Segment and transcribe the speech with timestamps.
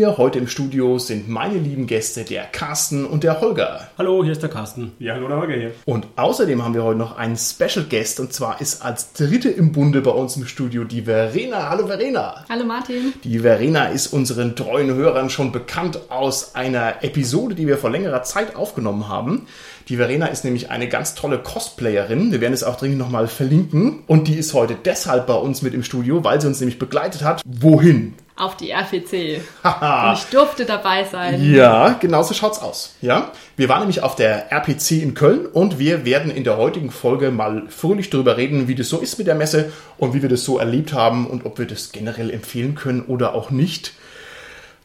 [0.00, 3.90] Mir heute im Studio sind meine lieben Gäste, der Carsten und der Holger.
[3.98, 4.92] Hallo, hier ist der Carsten.
[4.98, 5.72] Ja, hallo, der Holger hier.
[5.84, 9.72] Und außerdem haben wir heute noch einen Special Guest und zwar ist als dritte im
[9.72, 11.68] Bunde bei uns im Studio die Verena.
[11.68, 12.46] Hallo Verena.
[12.48, 13.12] Hallo Martin.
[13.24, 18.22] Die Verena ist unseren treuen Hörern schon bekannt aus einer Episode, die wir vor längerer
[18.22, 19.48] Zeit aufgenommen haben.
[19.88, 22.32] Die Verena ist nämlich eine ganz tolle Cosplayerin.
[22.32, 24.04] Wir werden es auch dringend nochmal verlinken.
[24.06, 27.24] Und die ist heute deshalb bei uns mit im Studio, weil sie uns nämlich begleitet
[27.24, 27.42] hat.
[27.44, 28.14] Wohin?
[28.36, 29.42] Auf die RPC.
[29.64, 31.52] Und ich durfte dabei sein.
[31.52, 32.94] Ja, genau so schaut's aus.
[33.02, 36.90] Ja, wir waren nämlich auf der RPC in Köln und wir werden in der heutigen
[36.90, 40.30] Folge mal fröhlich darüber reden, wie das so ist mit der Messe und wie wir
[40.30, 43.92] das so erlebt haben und ob wir das generell empfehlen können oder auch nicht.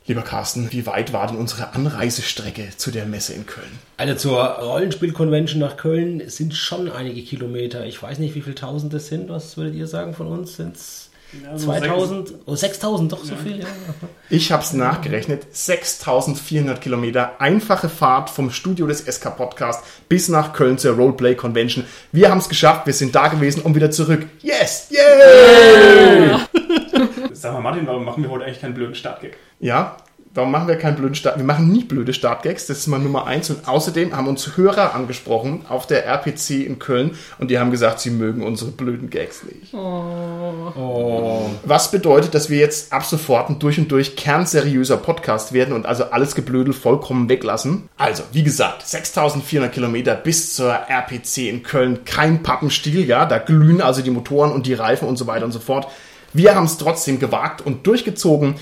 [0.07, 3.71] Lieber Carsten, wie weit war denn unsere Anreisestrecke zu der Messe in Köln?
[3.97, 7.87] Also zur Rollenspiel-Convention nach Köln sind schon einige Kilometer.
[7.87, 9.29] Ich weiß nicht, wie viele tausend das sind.
[9.29, 10.57] Was würdet ihr sagen von uns?
[10.57, 11.09] Sind es
[11.43, 12.33] ja, so 2000?
[12.45, 13.39] Oh, 6000, doch so ja.
[13.39, 13.65] viel, ja.
[14.29, 15.47] Ich habe es nachgerechnet.
[15.51, 17.41] 6400 Kilometer.
[17.41, 21.83] Einfache Fahrt vom Studio des SK Podcast bis nach Köln zur Roleplay Convention.
[22.11, 22.85] Wir haben es geschafft.
[22.85, 24.27] Wir sind da gewesen und wieder zurück.
[24.43, 24.85] Yes!
[24.91, 26.27] Yay!
[26.27, 26.47] Yeah!
[27.45, 29.37] Sag mal, Martin, warum machen wir heute eigentlich keinen blöden Startgag?
[29.59, 29.97] Ja,
[30.33, 31.37] warum machen wir keinen blöden Start?
[31.37, 33.51] Wir machen nie blöde Startgags, das ist mal Nummer eins.
[33.51, 37.99] Und außerdem haben uns Hörer angesprochen auf der RPC in Köln und die haben gesagt,
[37.99, 39.75] sie mögen unsere blöden Gags nicht.
[39.75, 40.73] Oh.
[40.75, 41.51] Oh.
[41.63, 45.85] Was bedeutet, dass wir jetzt ab sofort ein durch und durch kernseriöser Podcast werden und
[45.85, 47.89] also alles Geblödel vollkommen weglassen.
[47.95, 53.81] Also, wie gesagt, 6400 Kilometer bis zur RPC in Köln, kein Pappenstiel, ja, da glühen
[53.81, 55.87] also die Motoren und die Reifen und so weiter und so fort.
[56.35, 58.55] Wir haben es trotzdem gewagt und durchgezogen.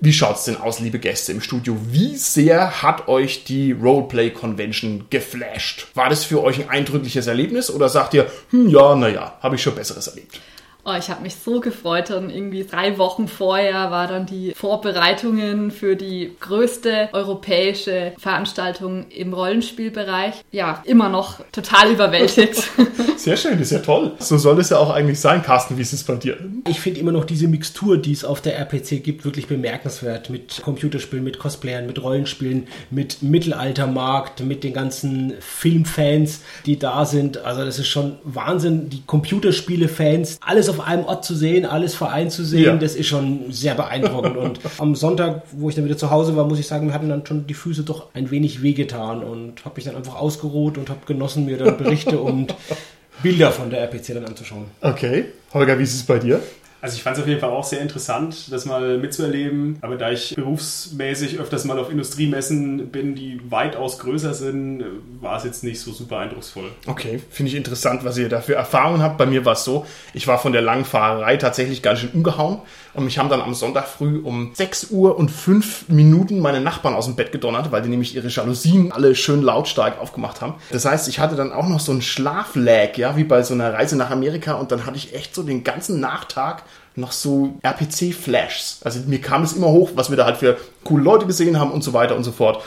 [0.00, 1.76] Wie schaut's denn aus, liebe Gäste im Studio?
[1.88, 5.86] Wie sehr hat euch die Roleplay Convention geflasht?
[5.94, 9.62] War das für euch ein eindrückliches Erlebnis oder sagt ihr, hm, ja, naja, habe ich
[9.62, 10.40] schon Besseres erlebt?
[10.84, 12.10] Oh, ich habe mich so gefreut.
[12.10, 19.32] Und irgendwie drei Wochen vorher war dann die Vorbereitungen für die größte europäische Veranstaltung im
[19.32, 20.34] Rollenspielbereich.
[20.50, 22.68] Ja, immer noch total überwältigt.
[23.16, 24.12] Sehr schön, ist ja toll.
[24.18, 25.78] So soll es ja auch eigentlich sein, Carsten.
[25.78, 26.36] Wie ist es bei dir?
[26.68, 30.30] Ich finde immer noch diese Mixtur, die es auf der RPC gibt, wirklich bemerkenswert.
[30.30, 37.38] Mit Computerspielen, mit Cosplayern, mit Rollenspielen, mit Mittelaltermarkt, mit den ganzen Filmfans, die da sind.
[37.38, 38.88] Also das ist schon Wahnsinn.
[38.88, 42.76] Die Computerspiele-Fans, alles auf einem Ort zu sehen, alles vereint zu sehen, ja.
[42.76, 44.36] das ist schon sehr beeindruckend.
[44.36, 47.08] und am Sonntag, wo ich dann wieder zu Hause war, muss ich sagen, mir hatten
[47.08, 50.88] dann schon die Füße doch ein wenig wehgetan und habe mich dann einfach ausgeruht und
[50.88, 52.54] habe genossen, mir dann Berichte und
[53.22, 54.64] Bilder von der RPC dann anzuschauen.
[54.80, 55.26] Okay.
[55.54, 56.40] Holger, wie ist es bei dir?
[56.82, 59.78] Also ich fand es auf jeden Fall auch sehr interessant, das mal mitzuerleben.
[59.82, 64.84] Aber da ich berufsmäßig öfters mal auf Industriemessen bin, die weitaus größer sind,
[65.20, 66.72] war es jetzt nicht so super eindrucksvoll.
[66.88, 69.16] Okay, finde ich interessant, was ihr da für Erfahrungen habt.
[69.16, 72.58] Bei mir war es so, ich war von der langen Fahrerei tatsächlich ganz schön umgehauen.
[72.94, 76.94] Und mich haben dann am Sonntag früh um 6 Uhr und 5 Minuten meine Nachbarn
[76.94, 80.54] aus dem Bett gedonnert, weil die nämlich ihre Jalousien alle schön lautstark aufgemacht haben.
[80.70, 83.72] Das heißt, ich hatte dann auch noch so einen Schlaflag, ja, wie bei so einer
[83.72, 84.54] Reise nach Amerika.
[84.54, 86.64] Und dann hatte ich echt so den ganzen Nachtag
[86.94, 88.80] noch so RPC-Flashs.
[88.84, 91.70] Also mir kam es immer hoch, was wir da halt für coole Leute gesehen haben
[91.70, 92.62] und so weiter und so fort.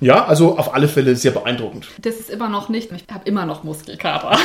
[0.00, 1.86] Ja, also auf alle Fälle sehr beeindruckend.
[2.00, 2.90] Das ist immer noch nicht.
[2.90, 4.30] Ich habe immer noch Muskelkater.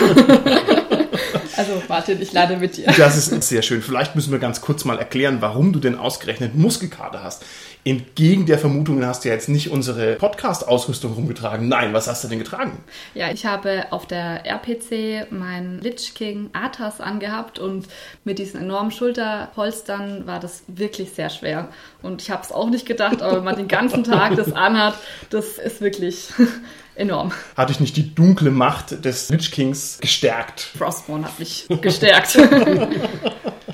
[1.55, 2.91] also Martin, ich lade mit dir.
[2.97, 3.81] Das ist sehr schön.
[3.81, 7.45] Vielleicht müssen wir ganz kurz mal erklären, warum du denn ausgerechnet Muskelkater hast.
[7.87, 11.67] Entgegen der Vermutungen hast du ja jetzt nicht unsere Podcast-Ausrüstung rumgetragen.
[11.67, 12.83] Nein, was hast du denn getragen?
[13.13, 17.85] Ja, ich habe auf der RPC meinen Lich King Atas angehabt und
[18.23, 21.69] mit diesen enormen Schulterpolstern war das wirklich sehr schwer.
[22.01, 24.95] Und ich habe es auch nicht gedacht, aber wenn man den ganzen Tag das anhat,
[25.29, 26.29] das ist wirklich
[26.95, 27.33] enorm.
[27.55, 30.59] Hatte ich nicht die dunkle Macht des Lich Kings gestärkt?
[30.59, 32.35] Frostborn hat mich gestärkt.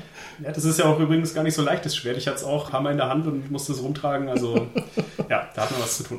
[0.42, 2.16] Ja, das ist ja auch übrigens gar nicht so leicht, das Schwert.
[2.16, 4.28] Ich hatte es auch Hammer in der Hand und musste es rumtragen.
[4.28, 4.68] Also,
[5.28, 6.18] ja, da hat man was zu tun.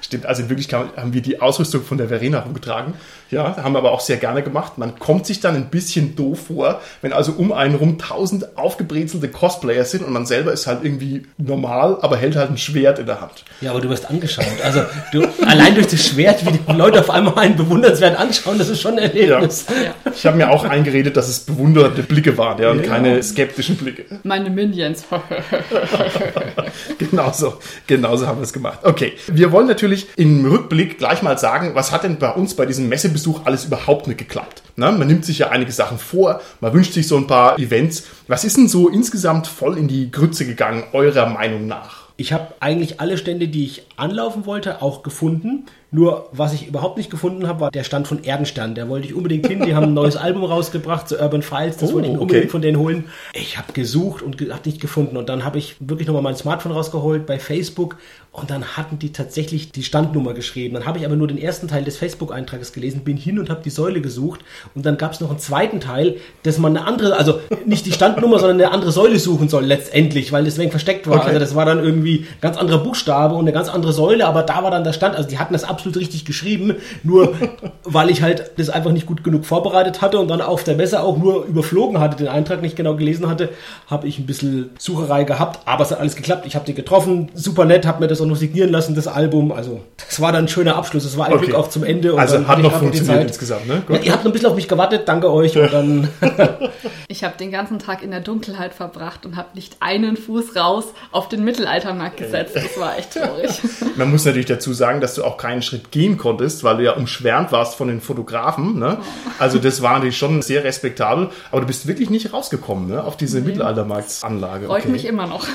[0.00, 2.94] Stimmt, also in Wirklichkeit haben wir die Ausrüstung von der Verena rumgetragen.
[3.30, 4.76] Ja, haben wir aber auch sehr gerne gemacht.
[4.76, 9.28] Man kommt sich dann ein bisschen doof vor, wenn also um einen rum tausend aufgebrezelte
[9.28, 13.06] Cosplayer sind und man selber ist halt irgendwie normal, aber hält halt ein Schwert in
[13.06, 13.44] der Hand.
[13.60, 14.44] Ja, aber du wirst angeschaut.
[14.64, 14.82] Also,
[15.12, 18.80] du, allein durch das Schwert, wie die Leute auf einmal einen bewundernswert anschauen, das ist
[18.80, 19.66] schon ein Erlebnis.
[19.68, 20.12] Ja.
[20.12, 22.86] Ich habe mir auch eingeredet, dass es bewunderte Blicke waren ja, und ja.
[22.86, 24.04] keine skeptischen Blicke.
[24.24, 25.04] Meine Minions.
[26.98, 28.80] genauso, genauso haben wir es gemacht.
[28.82, 32.66] Okay, wir wollen natürlich im Rückblick gleich mal sagen, was hat denn bei uns bei
[32.66, 32.88] diesem
[33.20, 34.62] Messebesuch alles überhaupt nicht geklappt?
[34.76, 38.04] Na, man nimmt sich ja einige Sachen vor, man wünscht sich so ein paar Events.
[38.28, 42.08] Was ist denn so insgesamt voll in die Grütze gegangen, eurer Meinung nach?
[42.16, 45.66] Ich habe eigentlich alle Stände, die ich anlaufen wollte, auch gefunden.
[45.92, 48.74] Nur was ich überhaupt nicht gefunden habe, war der Stand von Erdenstern.
[48.74, 49.62] Der wollte ich unbedingt hin.
[49.64, 51.78] Die haben ein neues Album rausgebracht, so Urban Files.
[51.78, 52.22] Das Oh, wollte ich okay.
[52.22, 53.04] unbedingt von denen holen.
[53.34, 55.16] Ich habe gesucht und ge- habe nicht gefunden.
[55.16, 57.96] Und dann habe ich wirklich nochmal mein Smartphone rausgeholt bei Facebook.
[58.32, 60.74] Und dann hatten die tatsächlich die Standnummer geschrieben.
[60.74, 63.60] Dann habe ich aber nur den ersten Teil des Facebook-Eintrages gelesen, bin hin und habe
[63.64, 64.40] die Säule gesucht.
[64.76, 67.92] Und dann gab es noch einen zweiten Teil, dass man eine andere, also nicht die
[67.92, 71.16] Standnummer, sondern eine andere Säule suchen soll letztendlich, weil deswegen versteckt war.
[71.16, 71.26] Okay.
[71.26, 74.62] Also das war dann irgendwie ganz anderer Buchstabe und eine ganz andere Säule, aber da
[74.62, 75.16] war dann der Stand.
[75.16, 77.32] Also die hatten das absolut richtig geschrieben, nur
[77.84, 81.02] weil ich halt das einfach nicht gut genug vorbereitet hatte und dann auf der Messe
[81.02, 83.48] auch nur überflogen hatte, den Eintrag nicht genau gelesen hatte,
[83.86, 86.44] habe ich ein bisschen Sucherei gehabt, aber es hat alles geklappt.
[86.46, 89.52] Ich habe die getroffen, super nett, habe mir das auch noch signieren lassen, das Album.
[89.52, 91.04] Also das war dann ein schöner Abschluss.
[91.04, 91.46] Es war ein Okay.
[91.46, 92.12] Glück auch zum Ende.
[92.12, 93.82] und Also hat noch funktioniert insgesamt, ne?
[93.88, 95.56] Ja, ihr habt ein bisschen auf mich gewartet, danke euch.
[95.56, 96.08] Und dann
[97.08, 100.86] Ich habe den ganzen Tag in der Dunkelheit verbracht und habe nicht einen Fuß raus
[101.10, 102.56] auf den Mittelaltermarkt gesetzt.
[102.56, 103.50] Das war echt traurig.
[103.96, 106.92] Man muss natürlich dazu sagen, dass du auch keinen Schritt gehen konntest, weil du ja
[106.92, 108.78] umschwärmt warst von den Fotografen.
[108.78, 108.98] Ne?
[109.38, 113.02] Also das war natürlich schon sehr respektabel, aber du bist wirklich nicht rausgekommen ne?
[113.02, 114.66] auf diese Mittelaltermarktsanlage.
[114.66, 115.46] Freut mich immer noch.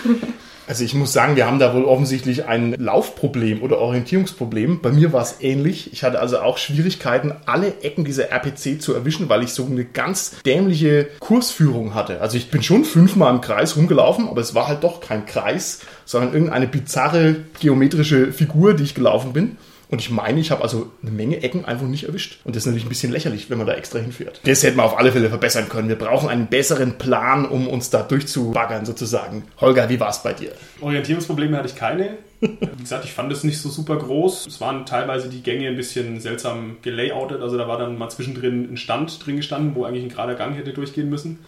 [0.67, 4.81] Also ich muss sagen, wir haben da wohl offensichtlich ein Laufproblem oder Orientierungsproblem.
[4.81, 5.94] Bei mir war es ähnlich.
[5.94, 9.85] Ich hatte also auch Schwierigkeiten, alle Ecken dieser RPC zu erwischen, weil ich so eine
[9.85, 12.19] ganz dämliche Kursführung hatte.
[12.19, 15.81] Also ich bin schon fünfmal im Kreis rumgelaufen, aber es war halt doch kein Kreis,
[16.03, 19.57] sondern irgendeine bizarre geometrische Figur, die ich gelaufen bin.
[19.90, 22.40] Und ich meine, ich habe also eine Menge Ecken einfach nicht erwischt.
[22.44, 24.42] Und das ist natürlich ein bisschen lächerlich, wenn man da extra hinfährt.
[24.44, 25.90] Das hätten wir auf alle Fälle verbessern können.
[25.90, 29.44] Wir brauchen einen besseren Plan, um uns da durchzubaggern sozusagen.
[29.60, 30.52] Holger, wie war es bei dir?
[30.82, 32.18] Orientierungsprobleme hatte ich keine.
[32.45, 34.45] Wie gesagt, ich fand es nicht so super groß.
[34.47, 37.42] Es waren teilweise die Gänge ein bisschen seltsam gelayoutet.
[37.42, 40.56] Also da war dann mal zwischendrin ein Stand drin gestanden, wo eigentlich ein gerader Gang
[40.56, 41.39] hätte durchgehen müssen,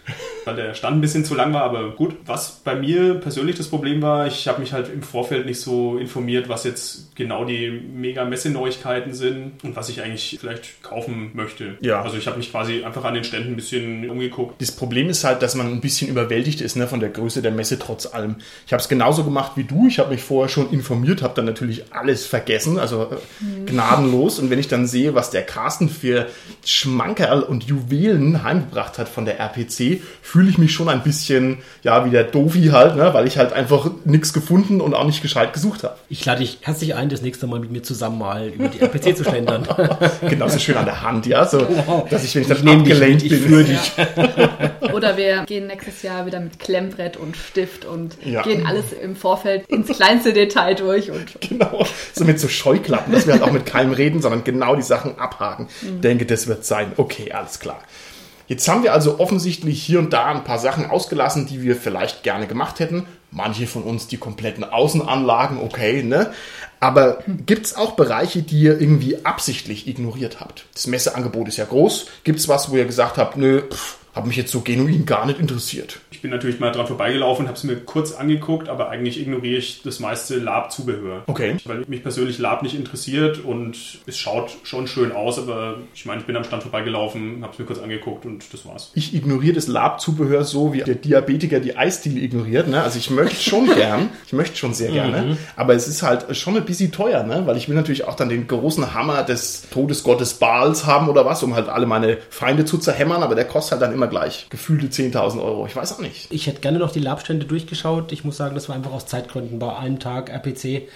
[0.44, 1.62] weil der Stand ein bisschen zu lang war.
[1.62, 5.46] Aber gut, was bei mir persönlich das Problem war, ich habe mich halt im Vorfeld
[5.46, 10.82] nicht so informiert, was jetzt genau die mega Messeneuigkeiten sind und was ich eigentlich vielleicht
[10.82, 11.76] kaufen möchte.
[11.80, 12.02] Ja.
[12.02, 14.60] Also ich habe mich quasi einfach an den Ständen ein bisschen umgeguckt.
[14.60, 17.52] Das Problem ist halt, dass man ein bisschen überwältigt ist ne, von der Größe der
[17.52, 18.36] Messe trotz allem.
[18.66, 19.86] Ich habe es genauso gemacht wie du.
[19.86, 24.38] Ich habe mich vorher schon informiert, habe dann natürlich alles vergessen, also äh, gnadenlos.
[24.38, 26.26] Und wenn ich dann sehe, was der Carsten für
[26.64, 32.04] Schmankerl und Juwelen heimgebracht hat von der RPC, fühle ich mich schon ein bisschen, ja,
[32.04, 35.52] wie der Dofi halt, ne, weil ich halt einfach nichts gefunden und auch nicht gescheit
[35.52, 35.96] gesucht habe.
[36.08, 39.16] ich lade dich herzlich ein, das nächste Mal mit mir zusammen mal über die RPC
[39.16, 39.66] zu schlendern.
[40.28, 41.66] Genauso schön an der Hand, ja, so,
[42.10, 44.92] dass ich, wenn ich dann Ich nehme dich abgelenkt mit, ich bin, führe dich.
[44.92, 48.42] Oder wir gehen nächstes Jahr wieder mit Klemmbrett und Stift und Ja.
[48.42, 51.10] gehen alles im Vorfeld ins kleinste Detail durch.
[51.10, 54.76] Und Genau, so mit so Scheuklappen, dass wir halt auch mit keinem reden, sondern genau
[54.76, 55.68] die Sachen abhaken.
[55.82, 56.92] Denke, das wird sein.
[56.96, 57.80] Okay, alles klar.
[58.48, 62.22] Jetzt haben wir also offensichtlich hier und da ein paar Sachen ausgelassen, die wir vielleicht
[62.22, 63.06] gerne gemacht hätten.
[63.30, 66.32] Manche von uns die kompletten Außenanlagen, okay, ne?
[66.80, 70.64] Aber gibt's auch Bereiche, die ihr irgendwie absichtlich ignoriert habt?
[70.72, 72.06] Das Messeangebot ist ja groß.
[72.24, 75.40] Gibt's was, wo ihr gesagt habt, nö, pff, hat mich jetzt so genuin gar nicht
[75.40, 76.00] interessiert?
[76.10, 79.82] Ich bin natürlich mal dran vorbeigelaufen, habe es mir kurz angeguckt, aber eigentlich ignoriere ich
[79.82, 81.22] das meiste Lab-Zubehör.
[81.26, 81.56] Okay.
[81.64, 83.76] Weil mich persönlich Lab nicht interessiert und
[84.06, 87.58] es schaut schon schön aus, aber ich meine, ich bin am Stand vorbeigelaufen, habe es
[87.58, 88.90] mir kurz angeguckt und das war's.
[88.94, 92.68] ich ignoriere das Lab-Zubehör so, wie der Diabetiker die Eisdiele ignoriert.
[92.68, 92.82] Ne?
[92.82, 96.56] Also ich möchte schon gern, ich möchte schon sehr gerne, aber es ist halt schon
[96.56, 97.42] ein bisschen teuer, ne?
[97.46, 101.44] weil ich will natürlich auch dann den großen Hammer des Todesgottes Baals haben oder was,
[101.44, 104.86] um halt alle meine Feinde zu zerhämmern, aber der kostet halt dann immer gleich gefühlte
[104.86, 105.66] 10.000 Euro.
[105.66, 106.30] Ich weiß auch nicht.
[106.30, 108.12] Ich hätte gerne noch die Labstände durchgeschaut.
[108.12, 109.58] Ich muss sagen, das war einfach aus Zeitgründen.
[109.58, 110.88] Bei einem Tag RPC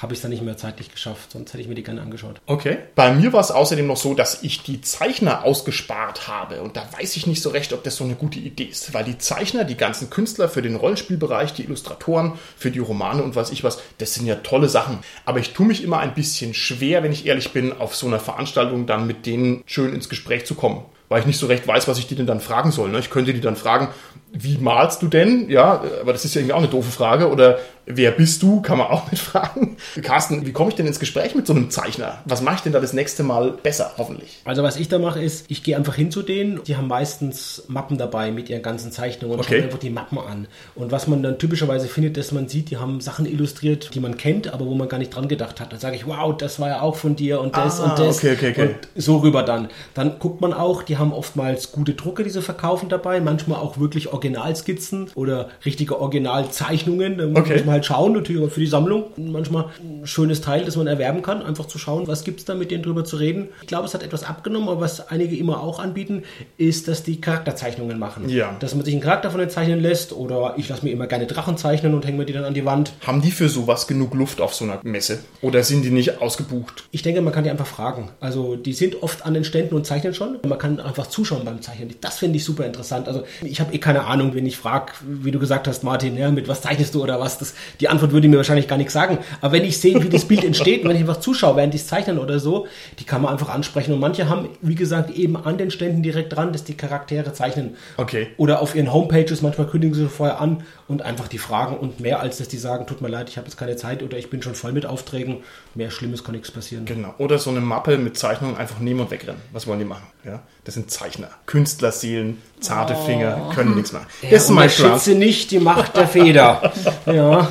[0.00, 2.40] habe ich es dann nicht mehr zeitlich geschafft, sonst hätte ich mir die gerne angeschaut.
[2.46, 2.78] Okay.
[2.94, 6.62] Bei mir war es außerdem noch so, dass ich die Zeichner ausgespart habe.
[6.62, 8.94] Und da weiß ich nicht so recht, ob das so eine gute Idee ist.
[8.94, 13.36] Weil die Zeichner, die ganzen Künstler für den Rollenspielbereich, die Illustratoren für die Romane und
[13.36, 15.00] weiß ich was, das sind ja tolle Sachen.
[15.26, 18.20] Aber ich tue mich immer ein bisschen schwer, wenn ich ehrlich bin, auf so einer
[18.20, 20.84] Veranstaltung dann mit denen schön ins Gespräch zu kommen.
[21.10, 22.88] Weil ich nicht so recht weiß, was ich die denn dann fragen soll.
[22.88, 23.00] ne?
[23.00, 23.88] Ich könnte die dann fragen,
[24.32, 25.48] wie malst du denn?
[25.50, 27.28] Ja, aber das ist ja irgendwie auch eine doofe Frage.
[27.30, 28.60] Oder wer bist du?
[28.62, 29.76] Kann man auch nicht fragen.
[30.02, 32.18] Carsten, wie komme ich denn ins Gespräch mit so einem Zeichner?
[32.26, 34.38] Was mache ich denn da das nächste Mal besser, hoffentlich?
[34.44, 36.62] Also was ich da mache ist, ich gehe einfach hin zu denen.
[36.64, 39.56] Die haben meistens Mappen dabei mit ihren ganzen Zeichnungen und Okay.
[39.56, 40.46] schaue einfach die Mappen an.
[40.76, 44.16] Und was man dann typischerweise findet, dass man sieht, die haben Sachen illustriert, die man
[44.16, 45.72] kennt, aber wo man gar nicht dran gedacht hat.
[45.72, 48.18] Dann sage ich, wow, das war ja auch von dir und das Ah, und das.
[48.18, 48.62] okay, okay, okay.
[48.94, 49.68] Und so rüber dann.
[49.94, 53.78] Dann guckt man auch, die haben oftmals gute Drucke, die sie verkaufen dabei, manchmal auch
[53.78, 57.18] wirklich Originalskizzen oder richtige Originalzeichnungen.
[57.18, 57.54] Da Okay.
[57.54, 59.04] muss man halt schauen, natürlich auch für die Sammlung.
[59.16, 62.70] Manchmal ein schönes Teil, das man erwerben kann, einfach zu schauen, was gibt's da, mit
[62.70, 63.48] denen drüber zu reden.
[63.62, 66.22] Ich glaube, es hat etwas abgenommen, aber was einige immer auch anbieten,
[66.58, 68.28] ist, dass die Charakterzeichnungen machen.
[68.28, 68.56] Ja.
[68.60, 71.26] Dass man sich einen Charakter von denen zeichnen lässt oder ich lasse mir immer gerne
[71.26, 72.92] Drachen zeichnen und hänge mir die dann an die Wand.
[73.06, 75.20] Haben die für sowas genug Luft auf so einer Messe?
[75.40, 76.84] Oder sind die nicht ausgebucht?
[76.90, 78.10] Ich denke, man kann die einfach fragen.
[78.20, 80.38] Also die sind oft an den Ständen und zeichnen schon.
[80.46, 81.94] Man kann einfach zuschauen beim Zeichnen.
[82.00, 83.08] Das finde ich super interessant.
[83.08, 86.30] Also ich habe eh keine Ahnung, wenn ich frage, wie du gesagt hast, Martin, ja,
[86.30, 87.38] mit was zeichnest du oder was.
[87.38, 89.18] Das, die Antwort würde mir wahrscheinlich gar nichts sagen.
[89.40, 91.86] Aber wenn ich sehe, wie das Bild entsteht, wenn ich einfach zuschaue, während die es
[91.86, 92.66] zeichnen oder so,
[92.98, 93.92] die kann man einfach ansprechen.
[93.92, 97.76] Und manche haben, wie gesagt, eben an den Ständen direkt dran, dass die Charaktere zeichnen.
[97.96, 98.28] Okay.
[98.36, 102.20] Oder auf ihren Homepages, manchmal kündigen sie vorher an und einfach die Fragen und mehr
[102.20, 104.42] als dass die sagen, tut mir leid, ich habe jetzt keine Zeit oder ich bin
[104.42, 105.38] schon voll mit Aufträgen.
[105.74, 106.84] Mehr Schlimmes kann nichts passieren.
[106.84, 107.14] Genau.
[107.18, 109.40] Oder so eine Mappe mit Zeichnungen einfach nehmen und wegrennen.
[109.52, 110.06] Was wollen die machen?
[110.24, 110.42] Ja?
[110.64, 111.28] Das sind Zeichner.
[111.46, 113.99] Künstlerseelen, zarte Finger, können nichts machen.
[114.22, 116.72] Ja, das ist mein schätze nicht die Macht der Feder.
[117.06, 117.48] ja.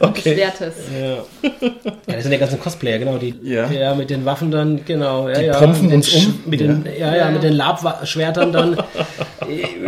[0.00, 0.34] Okay.
[0.34, 0.74] Schwertes.
[1.00, 1.24] ja,
[2.06, 3.18] das sind die ganzen Cosplayer, genau.
[3.18, 3.94] Die, Ja.
[3.94, 5.28] mit den Waffen dann, genau.
[5.28, 6.40] Ja, Die ja, pompen mit den uns um.
[6.46, 7.30] Mit den, ja, ja, Ja.
[7.30, 8.76] mit den Labschwertern dann.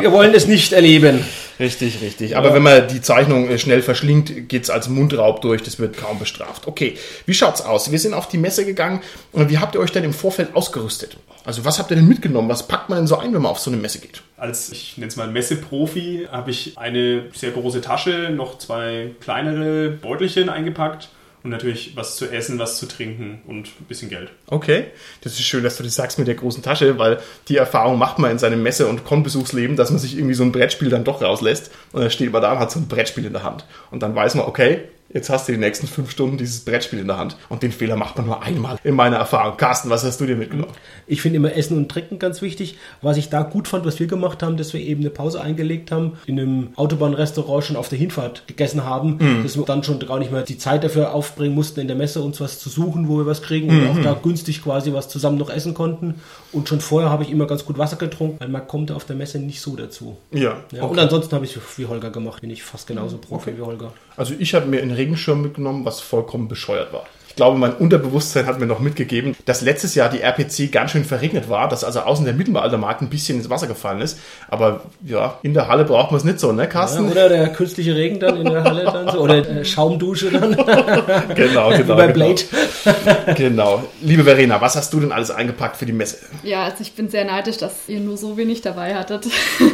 [0.00, 1.25] Wir wollen das nicht erleben.
[1.59, 2.37] Richtig, richtig.
[2.37, 5.62] Aber wenn man die Zeichnung äh, schnell verschlingt, geht's als Mundraub durch.
[5.62, 6.66] Das wird kaum bestraft.
[6.66, 7.90] Okay, wie schaut's aus?
[7.90, 9.00] Wir sind auf die Messe gegangen.
[9.32, 11.16] Und wie habt ihr euch denn im Vorfeld ausgerüstet?
[11.44, 12.49] Also was habt ihr denn mitgenommen?
[12.49, 14.23] Was packt man denn so ein, wenn man auf so eine Messe geht?
[14.37, 19.90] Als, ich nenne es mal Messeprofi, habe ich eine sehr große Tasche, noch zwei kleinere
[19.90, 21.09] Beutelchen eingepackt
[21.44, 24.30] und natürlich was zu essen, was zu trinken und ein bisschen Geld.
[24.46, 24.87] Okay,
[25.22, 28.18] das ist schön, dass du das sagst mit der großen Tasche, weil die Erfahrung macht
[28.18, 31.22] man in seinem Messe- und Konbesuchsleben, dass man sich irgendwie so ein Brettspiel dann doch
[31.22, 33.64] rauslässt und dann steht man da und hat so ein Brettspiel in der Hand.
[33.90, 34.82] Und dann weiß man, okay,
[35.12, 37.37] jetzt hast du die nächsten fünf Stunden dieses Brettspiel in der Hand.
[37.49, 39.57] Und den Fehler macht man nur einmal in meiner Erfahrung.
[39.57, 40.73] Carsten, was hast du dir mitgenommen?
[41.07, 42.76] Ich finde immer Essen und Trinken ganz wichtig.
[43.00, 45.90] Was ich da gut fand, was wir gemacht haben, dass wir eben eine Pause eingelegt
[45.90, 50.19] haben, in einem Autobahnrestaurant schon auf der Hinfahrt gegessen haben, dass wir dann schon gar
[50.19, 53.19] nicht mehr die Zeit dafür aufbringen mussten, in der Messe uns was zu suchen, wo
[53.19, 56.14] wir was kriegen und auch da günstig quasi was zusammen noch essen konnten.
[56.52, 59.16] Und schon vorher habe ich immer ganz gut Wasser getrunken, weil man kommt auf der
[59.16, 60.16] Messe nicht so dazu.
[60.31, 63.57] Ja, Ja, Und ansonsten habe ich es wie Holger gemacht, bin ich fast genauso Profi
[63.57, 63.92] wie Holger.
[64.16, 67.07] Also ich habe mir einen Regenschirm mitgenommen, was vollkommen bescheuert war.
[67.32, 71.02] Ich glaube, mein Unterbewusstsein hat mir noch mitgegeben, dass letztes Jahr die RPC ganz schön
[71.02, 74.18] verregnet war, dass also außen der Mittelaltermarkt ein bisschen ins Wasser gefallen ist.
[74.48, 77.10] Aber ja, in der Halle braucht man es nicht so, ne, Ja, Carsten?
[77.10, 80.52] oder der künstliche Regen dann in der Halle dann so, oder äh, Schaumdusche dann,
[81.34, 81.96] genau, wie genau.
[81.96, 82.12] bei genau.
[82.12, 82.42] Blade.
[83.34, 83.82] genau.
[84.02, 86.18] Liebe Verena, was hast du denn alles eingepackt für die Messe?
[86.42, 89.26] Ja, also ich bin sehr neidisch, dass ihr nur so wenig dabei hattet.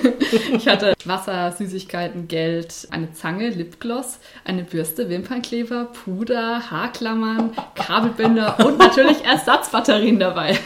[0.56, 8.78] ich hatte Wasser, Süßigkeiten, Geld, eine Zange, Lipgloss, eine Bürste, Wimpernkleber, Puder, Haarklammern, Kabelbinder und
[8.78, 10.59] natürlich Ersatzbatterien dabei.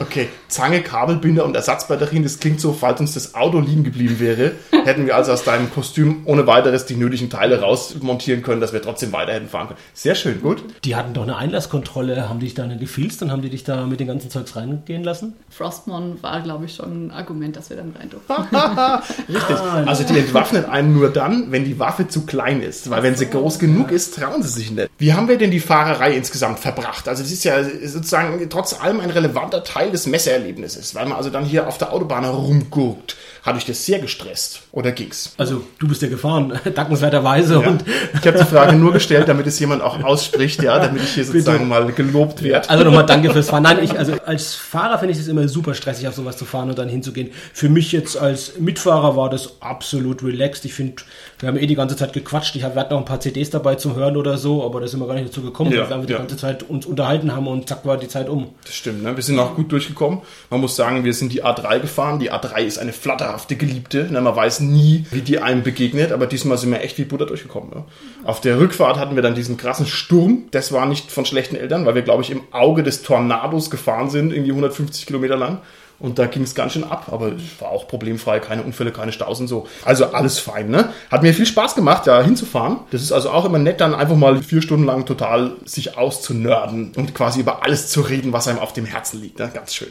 [0.00, 4.52] Okay, Zange, Kabelbinder und Ersatzbatterien, das klingt so, falls uns das Auto liegen geblieben wäre,
[4.84, 8.82] hätten wir also aus deinem Kostüm ohne weiteres die nötigen Teile rausmontieren können, dass wir
[8.82, 9.80] trotzdem weiter hätten fahren können.
[9.94, 10.62] Sehr schön, gut.
[10.84, 12.28] Die hatten doch eine Einlasskontrolle.
[12.28, 14.56] Haben die dich da nicht gefilzt und haben die dich da mit den ganzen Zeugs
[14.56, 15.34] reingehen lassen?
[15.50, 18.32] Frostmon war, glaube ich, schon ein Argument, dass wir dann rein durften.
[19.28, 19.56] Richtig.
[19.86, 22.90] Also die entwaffnen einen nur dann, wenn die Waffe zu klein ist.
[22.90, 24.90] Weil wenn sie groß genug ist, trauen sie sich nicht.
[24.98, 27.08] Wie haben wir denn die Fahrerei insgesamt verbracht?
[27.08, 30.94] Also das ist ja sozusagen trotz allem ein relevanter Teil des Messeerlebnisses.
[30.94, 33.16] Weil man also dann hier auf der Autobahn herumguckt.
[33.42, 34.60] Hat euch das sehr gestresst?
[34.72, 35.32] Oder ging's?
[35.38, 37.54] Also, du bist ja gefahren, dankenswerterweise.
[37.62, 37.68] Ja.
[37.68, 37.84] Und
[38.20, 41.24] Ich habe die Frage nur gestellt, damit es jemand auch ausspricht, ja, damit ich hier
[41.24, 42.68] sozusagen mal gelobt werde.
[42.68, 43.62] Also nochmal danke fürs Fahren.
[43.62, 46.68] Nein, ich, also als Fahrer finde ich es immer super stressig, auf sowas zu fahren
[46.68, 47.30] und dann hinzugehen.
[47.52, 50.64] Für mich jetzt als Mitfahrer war das absolut relaxed.
[50.64, 51.02] Ich finde,
[51.38, 52.56] wir haben eh die ganze Zeit gequatscht.
[52.56, 54.88] Ich hab, wir hatten noch ein paar CDs dabei zum Hören oder so, aber da
[54.88, 56.18] sind wir gar nicht dazu gekommen, Ja, weil wir die ja.
[56.18, 58.48] ganze Zeit uns unterhalten haben und zack war die Zeit um.
[58.64, 59.14] Das stimmt, ne?
[59.16, 60.20] wir sind auch gut durchgekommen.
[60.50, 62.18] Man muss sagen, wir sind die A3 gefahren.
[62.18, 62.92] Die A3 ist eine
[63.28, 64.08] flatterhafte Geliebte.
[64.10, 64.20] Ne?
[64.20, 67.70] Man weiß nie, wie die einem begegnet, aber diesmal sind wir echt wie Butter durchgekommen.
[67.70, 67.84] Ne?
[68.24, 70.44] Auf der Rückfahrt hatten wir dann diesen krassen Sturm.
[70.50, 74.10] Das war nicht von schlechten Eltern, weil wir, glaube ich, im Auge des Tornados gefahren
[74.10, 75.60] sind, irgendwie 150 Kilometer lang.
[76.00, 79.10] Und da ging es ganz schön ab, aber es war auch problemfrei, keine Unfälle, keine
[79.10, 79.66] Staus und so.
[79.84, 80.90] Also alles fein, ne?
[81.10, 82.78] Hat mir viel Spaß gemacht, da hinzufahren.
[82.92, 86.92] Das ist also auch immer nett, dann einfach mal vier Stunden lang total sich auszunörden
[86.94, 89.40] und quasi über alles zu reden, was einem auf dem Herzen liegt.
[89.40, 89.50] Ne?
[89.52, 89.88] Ganz schön.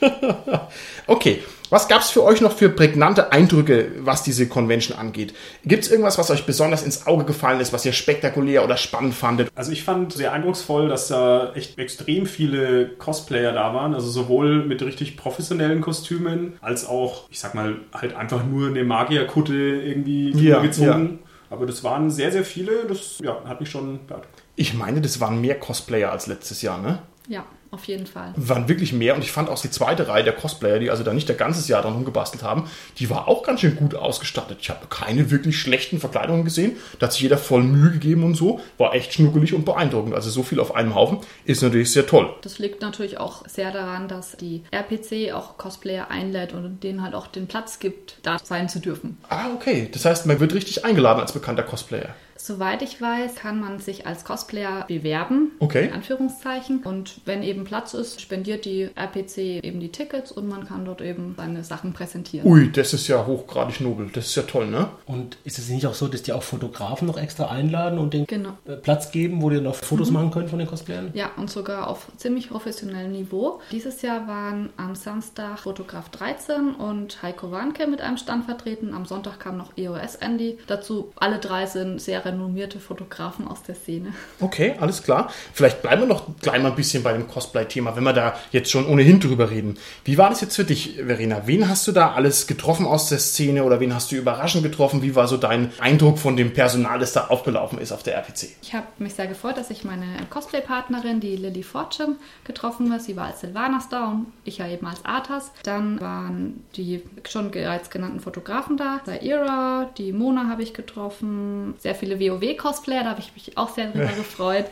[1.06, 5.34] okay, was gab es für euch noch für prägnante Eindrücke, was diese Convention angeht?
[5.64, 9.14] Gibt es irgendwas, was euch besonders ins Auge gefallen ist, was ihr spektakulär oder spannend
[9.14, 9.50] fandet?
[9.56, 13.94] Also ich fand sehr eindrucksvoll, dass da echt extrem viele Cosplayer da waren.
[13.94, 18.84] Also sowohl mit richtig professionellen Kostümen, als auch, ich sag mal, halt einfach nur eine
[18.84, 21.18] Magierkutte irgendwie Ja, gezogen.
[21.50, 22.84] Aber das waren sehr, sehr viele.
[22.88, 24.42] Das ja, hat mich schon beeindruckt.
[24.56, 27.00] Ich meine, das waren mehr Cosplayer als letztes Jahr, ne?
[27.28, 27.44] Ja.
[27.70, 28.32] Auf jeden Fall.
[28.36, 31.12] waren wirklich mehr und ich fand auch die zweite Reihe der Cosplayer, die also da
[31.12, 32.68] nicht der ganzes Jahr dran rumgebastelt haben,
[32.98, 34.58] die war auch ganz schön gut ausgestattet.
[34.60, 36.76] Ich habe keine wirklich schlechten Verkleidungen gesehen.
[36.98, 38.60] Da hat sich jeder voll Mühe gegeben und so.
[38.78, 40.14] War echt schnuckelig und beeindruckend.
[40.14, 42.34] Also so viel auf einem Haufen ist natürlich sehr toll.
[42.42, 47.14] Das liegt natürlich auch sehr daran, dass die RPC auch Cosplayer einlädt und denen halt
[47.14, 49.18] auch den Platz gibt, da sein zu dürfen.
[49.28, 49.88] Ah, okay.
[49.92, 52.14] Das heißt, man wird richtig eingeladen als bekannter Cosplayer.
[52.38, 55.86] Soweit ich weiß, kann man sich als Cosplayer bewerben, Okay.
[55.86, 56.82] in Anführungszeichen.
[56.84, 61.00] Und wenn eben Platz ist, spendiert die RPC eben die Tickets und man kann dort
[61.00, 62.46] eben seine Sachen präsentieren.
[62.46, 64.08] Ui, das ist ja hochgradig nobel.
[64.12, 64.88] Das ist ja toll, ne?
[65.06, 68.26] Und ist es nicht auch so, dass die auch Fotografen noch extra einladen und den
[68.26, 68.50] Genau.
[68.66, 71.10] äh, Platz geben, wo die noch Fotos machen können von den Cosplayern?
[71.14, 73.60] Ja, und sogar auf ziemlich professionellem Niveau.
[73.72, 78.92] Dieses Jahr waren am Samstag Fotograf 13 und Heiko Warnke mit einem Stand vertreten.
[78.94, 81.12] Am Sonntag kam noch EOS Andy dazu.
[81.16, 84.12] Alle drei sind sehr renommierte Fotografen aus der Szene.
[84.40, 85.30] Okay, alles klar.
[85.54, 88.70] Vielleicht bleiben wir noch gleich mal ein bisschen bei dem Cosplay-Thema, wenn wir da jetzt
[88.70, 89.78] schon ohnehin drüber reden.
[90.04, 91.46] Wie war das jetzt für dich, Verena?
[91.46, 95.02] Wen hast du da alles getroffen aus der Szene oder wen hast du überraschend getroffen?
[95.02, 98.48] Wie war so dein Eindruck von dem Personal, das da aufgelaufen ist auf der RPC?
[98.62, 103.02] Ich habe mich sehr gefreut, dass ich meine Cosplay-Partnerin, die Lily Fortune, getroffen habe.
[103.02, 105.52] Sie war als Sylvanas da und ich ja eben als Arthas.
[105.62, 109.00] Dann waren die schon bereits genannten Fotografen da.
[109.04, 111.74] Zaira, die Mona habe ich getroffen.
[111.78, 114.66] Sehr viele WoW-Cosplayer, da habe ich mich auch sehr drüber gefreut.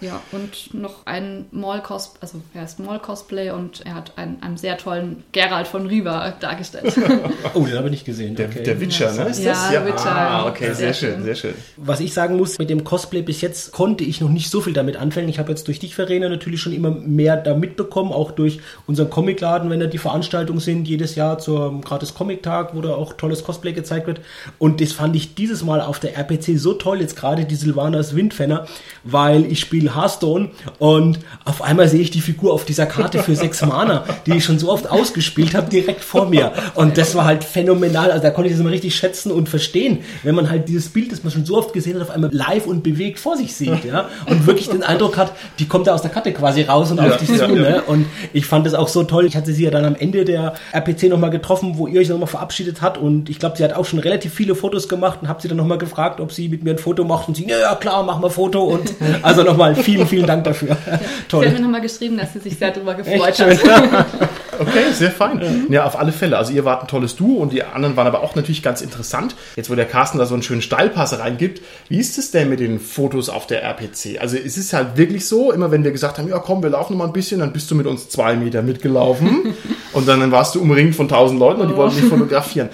[0.00, 4.76] Ja, und noch ein Mall-Cosplay, also er ist Mall-Cosplay und er hat einen, einen sehr
[4.78, 6.94] tollen Geralt von Riva dargestellt.
[7.54, 8.36] Oh, den habe ich nicht gesehen.
[8.36, 8.62] Der, okay.
[8.62, 9.24] der Witcher, ne?
[9.30, 9.86] Ist Ja, das?
[9.86, 10.10] Witcher.
[10.14, 11.24] Ah, okay, sehr, Sehr schön, schön.
[11.24, 11.54] sehr schön.
[11.76, 14.72] Was ich sagen muss, mit dem Cosplay bis jetzt konnte ich noch nicht so viel
[14.72, 15.28] damit anfangen.
[15.28, 19.10] Ich habe jetzt durch dich, Verena, natürlich schon immer mehr da mitbekommen, auch durch unseren
[19.10, 23.42] Comicladen, wenn da die Veranstaltungen sind, jedes Jahr zur gratis Comic-Tag, wo da auch tolles
[23.42, 24.20] Cosplay gezeigt wird.
[24.58, 28.14] Und das fand ich dieses Mal auf der RPC so toll, jetzt gerade die Sylvanas
[28.14, 28.66] Windfenner,
[29.04, 33.34] weil ich spiele Hearthstone und auf einmal sehe ich die Figur auf dieser Karte für
[33.34, 36.52] sechs Mana, die ich schon so oft ausgespielt habe, direkt vor mir.
[36.74, 38.10] Und das war halt phänomenal.
[38.10, 41.12] Also da konnte ich das mal richtig schätzen und verstehen, wenn man halt dieses Bild,
[41.12, 43.84] das man schon so oft gesehen hat, auf einmal live und bewegt vor sich sieht,
[43.84, 44.08] ja.
[44.26, 47.08] Und wirklich den Eindruck hat, die kommt da aus der Karte quasi raus und Ja,
[47.08, 47.70] auf dich ja, zu, ja.
[47.70, 47.82] ne?
[47.86, 49.26] Und ich fand das auch so toll.
[49.26, 52.26] Ich hatte sie ja dann am Ende der RPC nochmal getroffen, wo ihr euch nochmal
[52.26, 52.98] verabschiedet hat.
[52.98, 55.56] Und ich glaube, sie hat auch schon relativ viele Fotos gemacht und habe sie dann
[55.56, 57.28] nochmal gefragt, ob sie mit mir ein Foto macht.
[57.28, 58.64] Und sie, ja, ja klar, machen wir ein Foto.
[58.64, 60.76] Und also nochmal vielen, vielen Dank dafür.
[60.86, 61.48] Sie hat Toll.
[61.50, 64.06] mir nochmal geschrieben, dass sie sich sehr darüber gefreut Echt hat.
[64.60, 65.66] Okay, sehr fein.
[65.70, 66.36] Ja, auf alle Fälle.
[66.36, 69.34] Also ihr wart ein tolles Duo und die anderen waren aber auch natürlich ganz interessant.
[69.56, 72.60] Jetzt, wo der Carsten da so einen schönen Steilpass reingibt, wie ist es denn mit
[72.60, 74.20] den Fotos auf der RPC?
[74.20, 76.92] Also es ist halt wirklich so, immer wenn wir gesagt haben, ja komm, wir laufen
[76.92, 79.54] noch mal ein bisschen, dann bist du mit uns zwei Meter mitgelaufen
[79.94, 82.68] und dann warst du umringt von tausend Leuten und die wollten dich fotografieren.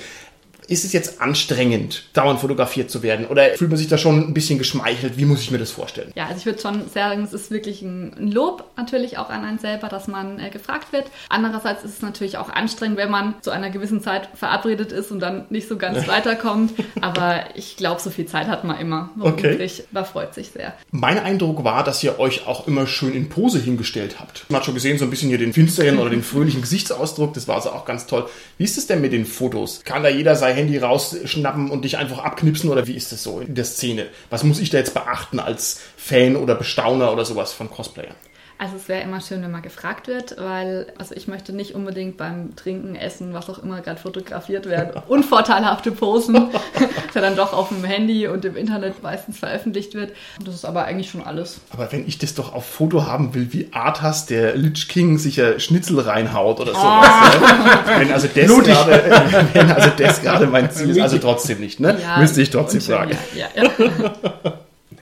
[0.69, 3.27] Ist es jetzt anstrengend, dauernd fotografiert zu werden?
[3.27, 5.17] Oder fühlt man sich da schon ein bisschen geschmeichelt?
[5.17, 6.11] Wie muss ich mir das vorstellen?
[6.17, 9.59] Ja, also ich würde schon sagen, es ist wirklich ein Lob natürlich auch an einen
[9.59, 11.07] selber, dass man äh, gefragt wird.
[11.29, 15.21] Andererseits ist es natürlich auch anstrengend, wenn man zu einer gewissen Zeit verabredet ist und
[15.21, 16.73] dann nicht so ganz weiterkommt.
[17.01, 19.11] Aber ich glaube, so viel Zeit hat man immer.
[19.21, 19.51] Okay.
[19.51, 20.75] Wirklich, man freut sich sehr.
[20.91, 24.47] Mein Eindruck war, dass ihr euch auch immer schön in Pose hingestellt habt.
[24.49, 27.35] Man hat schon gesehen, so ein bisschen hier den finsteren oder den fröhlichen Gesichtsausdruck.
[27.35, 28.29] Das war also auch ganz toll.
[28.59, 29.83] Wie ist es denn mit den Fotos?
[29.85, 33.41] Kann da jeder sein Handy rausschnappen und dich einfach abknipsen oder wie ist das so
[33.41, 34.07] in der Szene?
[34.31, 38.17] Was muss ich da jetzt beachten als Fan oder Bestauner oder sowas von Cosplayern?
[38.59, 42.17] Also es wäre immer schön, wenn man gefragt wird, weil also ich möchte nicht unbedingt
[42.17, 46.49] beim Trinken, Essen, was auch immer gerade fotografiert werden, unvorteilhafte Posen,
[47.15, 50.13] der dann doch auf dem Handy und im Internet meistens veröffentlicht wird.
[50.39, 51.61] Und das ist aber eigentlich schon alles.
[51.71, 55.37] Aber wenn ich das doch auf Foto haben will, wie Arthas, der Lich King sich
[55.37, 57.35] ja Schnitzel reinhaut oder sowas.
[57.35, 57.99] Ne?
[57.99, 61.99] Wenn also das gerade, wenn also das gerade mein Ziel ist, also trotzdem nicht, ne?
[62.19, 63.19] Müsste ich trotzdem fragen.
[63.35, 64.53] Ja, ja, ja.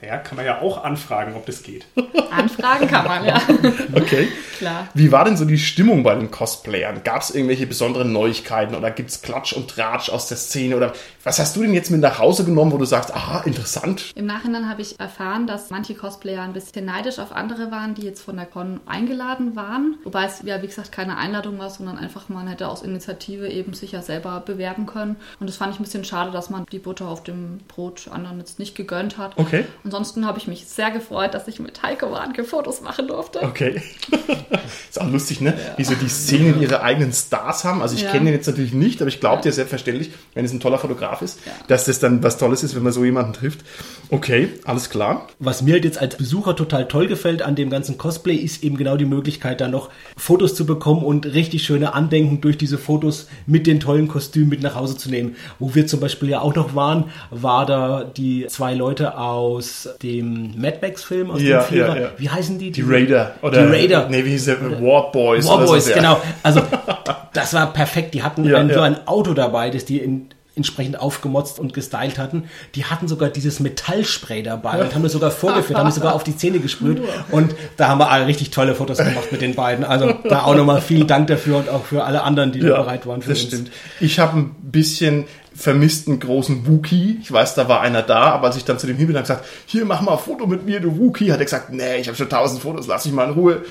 [0.05, 1.87] Naja, kann man ja auch anfragen, ob das geht.
[2.31, 3.41] Anfragen kann man, ja.
[3.95, 4.27] Okay.
[4.57, 4.87] Klar.
[4.93, 7.03] Wie war denn so die Stimmung bei den Cosplayern?
[7.03, 10.77] Gab es irgendwelche besonderen Neuigkeiten oder gibt es Klatsch und Tratsch aus der Szene?
[10.77, 14.11] Oder was hast du denn jetzt mit nach Hause genommen, wo du sagst, aha, interessant?
[14.15, 18.03] Im Nachhinein habe ich erfahren, dass manche Cosplayer ein bisschen neidisch auf andere waren, die
[18.03, 19.97] jetzt von der Con eingeladen waren.
[20.03, 23.73] Wobei es ja, wie gesagt, keine Einladung war, sondern einfach man hätte aus Initiative eben
[23.73, 25.15] sich ja selber bewerben können.
[25.39, 28.37] Und das fand ich ein bisschen schade, dass man die Butter auf dem Brot anderen
[28.37, 29.37] jetzt nicht gegönnt hat.
[29.37, 29.65] Okay.
[29.95, 33.41] Ansonsten habe ich mich sehr gefreut, dass ich mit Heiko Warnke Fotos machen durfte.
[33.41, 33.81] Okay.
[34.89, 35.53] ist auch lustig, ne?
[35.77, 37.81] Wie so die Szenen ihre eigenen Stars haben.
[37.81, 38.11] Also ich Ja.
[38.11, 41.21] kenne den jetzt natürlich nicht, aber ich glaube dir selbstverständlich, wenn es ein toller Fotograf
[41.21, 43.61] ist, dass das dann was Tolles ist, wenn man so jemanden trifft.
[44.09, 45.27] Okay, alles klar.
[45.39, 48.75] Was mir halt jetzt als Besucher total toll gefällt an dem ganzen Cosplay, ist eben
[48.75, 53.27] genau die Möglichkeit, da noch Fotos zu bekommen und richtig schöne Andenken durch diese Fotos
[53.45, 55.37] mit den tollen Kostümen mit nach Hause zu nehmen.
[55.57, 60.59] Wo wir zum Beispiel ja auch noch waren, war da die zwei Leute aus dem
[60.59, 61.95] Mad Max-Film aus Ja, dem Vierer.
[61.95, 62.09] ja, ja.
[62.17, 62.71] Wie heißen die?
[62.71, 63.35] Die Raider.
[63.41, 64.07] Oder, Die Raider.
[64.09, 64.61] Nee, wie hieß der?
[64.81, 65.47] War Boys.
[65.47, 65.95] War Boys, so, ja.
[65.97, 66.21] genau.
[66.43, 66.61] Also
[67.33, 68.13] das war perfekt.
[68.13, 68.83] Die hatten Ja, ein, so ja.
[68.83, 72.45] ein Auto dabei, das die in, entsprechend aufgemotzt und gestylt hatten.
[72.75, 76.23] Die hatten sogar dieses Metallspray dabei und haben das sogar vorgeführt, haben es sogar auf
[76.23, 77.01] die Zähne gesprüht.
[77.31, 79.83] Und da haben wir alle richtig tolle Fotos gemacht mit den beiden.
[79.83, 83.05] Also da auch nochmal vielen Dank dafür und auch für alle anderen, die da bereit
[83.05, 83.47] waren für das uns.
[83.49, 83.71] stimmt.
[83.99, 87.17] Ich habe ein bisschen vermisst einen großen Wookie.
[87.21, 89.85] Ich weiß, da war einer da, aber als ich dann zu dem und gesagt, hier
[89.85, 92.29] mach mal ein Foto mit mir, du Wookie, hat er gesagt, nee, ich habe schon
[92.29, 93.61] tausend Fotos, lass mich mal in Ruhe.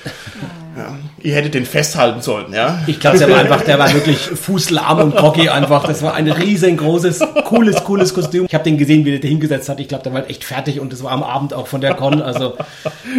[0.76, 0.98] Ja.
[1.22, 2.80] Ihr hättet den festhalten sollen, ja?
[2.86, 5.86] Ich glaube, der war einfach, der war wirklich fußlahm und groggy einfach.
[5.86, 8.46] Das war ein riesengroßes, cooles, cooles Kostüm.
[8.46, 9.78] Ich habe den gesehen, wie der da hingesetzt hat.
[9.78, 11.94] Ich glaube, der war halt echt fertig und das war am Abend auch von der
[11.94, 12.20] Con.
[12.20, 12.54] Also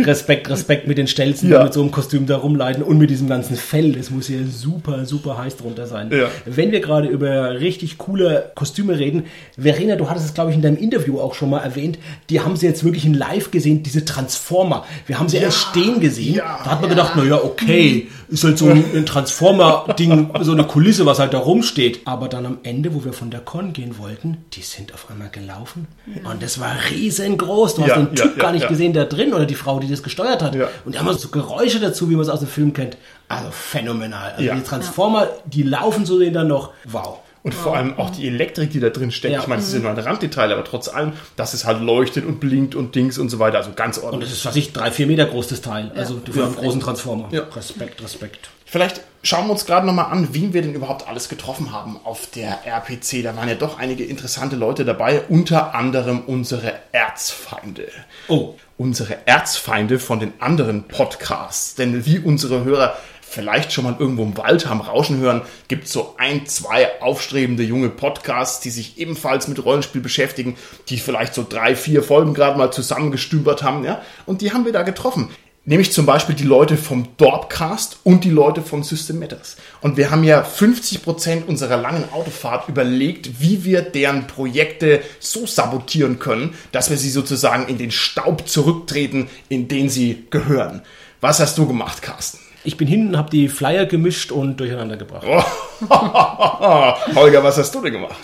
[0.04, 1.60] Respekt, Respekt mit den Stelzen, Ja.
[1.60, 3.94] die mit so einem Kostüm da rumleiten und mit diesem ganzen Fell.
[3.94, 6.10] Das muss ja super, super heiß drunter sein.
[6.12, 6.28] Ja.
[6.46, 9.26] Wenn wir gerade über richtig coole Kostüme reden,
[9.58, 12.56] Verena, du hattest es, glaube ich, in deinem Interview auch schon mal erwähnt, die haben
[12.56, 14.86] sie jetzt wirklich in live gesehen, diese Transformer.
[15.08, 16.36] Wir haben sie erst stehen gesehen.
[16.36, 21.06] ja, da hat man gedacht, naja, okay, ist halt so ein, Transformer-Ding, so eine Kulisse,
[21.06, 22.02] was halt da rumsteht.
[22.06, 25.30] Aber dann am Ende, wo wir von der Con gehen wollten, die sind auf einmal
[25.30, 25.88] gelaufen.
[26.30, 27.76] Und das war riesengroß.
[27.76, 28.70] Du hast Ja, den Typ ja, gar ja, nicht ja.
[28.70, 30.56] gesehen, da drin, oder die Frau, die das gesteuert hat.
[30.56, 30.70] Ja.
[30.86, 32.98] Und da haben wir so Geräusche dazu, wie man es aus dem Film kennt.
[33.28, 34.32] Also phänomenal.
[34.32, 34.56] Also Ja.
[34.56, 36.72] die Transformer, die laufen so dann noch.
[36.86, 37.20] Wow.
[37.46, 39.36] Und vor allem auch die Elektrik, die da drin steckt.
[39.36, 39.40] Ja.
[39.40, 42.26] Ich meine, das ist ja nur ein Randdetail, aber trotz allem, dass es halt leuchtet
[42.26, 43.60] und blinkt und Dings und so weiter.
[43.60, 44.32] Also ganz Und ordentlich.
[44.32, 45.92] das ist, was ich, drei, vier Meter groß, das Teil.
[45.96, 47.28] Also für einen großen Transformer.
[47.30, 47.44] Ja.
[47.56, 48.50] Respekt, Respekt.
[48.66, 52.26] Vielleicht schauen wir uns gerade nochmal an, wen wir denn überhaupt alles getroffen haben auf
[52.32, 53.22] der RPC.
[53.22, 57.90] Da waren ja doch einige interessante Leute dabei, unter anderem unsere Erzfeinde.
[58.28, 58.56] Oh.
[58.78, 61.76] Unsere Erzfeinde von den anderen Podcasts.
[61.76, 65.92] Denn wie unsere Hörer vielleicht schon mal irgendwo im Wald haben rauschen hören, gibt es
[65.92, 70.56] so ein, zwei aufstrebende junge Podcasts, die sich ebenfalls mit Rollenspiel beschäftigen,
[70.90, 74.02] die vielleicht so drei, vier Folgen gerade mal zusammengestümpert haben, ja.
[74.26, 75.30] Und die haben wir da getroffen.
[75.68, 79.58] Nämlich zum Beispiel die Leute vom Dorpcast und die Leute von System Matters.
[79.82, 86.20] Und wir haben ja 50% unserer langen Autofahrt überlegt, wie wir deren Projekte so sabotieren
[86.20, 90.84] können, dass wir sie sozusagen in den Staub zurücktreten, in den sie gehören.
[91.20, 92.45] Was hast du gemacht, Carsten?
[92.66, 95.26] Ich bin hin und habe die Flyer gemischt und durcheinander gebracht.
[97.16, 98.16] Holger, was hast du denn gemacht?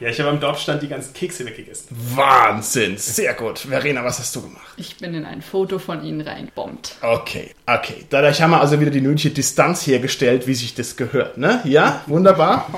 [0.00, 1.88] Ja, ich habe am Dorfstand die ganzen Kekse weggegessen.
[2.14, 3.58] Wahnsinn, sehr gut.
[3.58, 4.62] Verena, was hast du gemacht?
[4.76, 6.94] Ich bin in ein Foto von ihnen reingebombt.
[7.02, 8.04] Okay, okay.
[8.08, 11.60] Dadurch haben wir also wieder die nötige Distanz hergestellt, wie sich das gehört, ne?
[11.64, 12.70] Ja, wunderbar.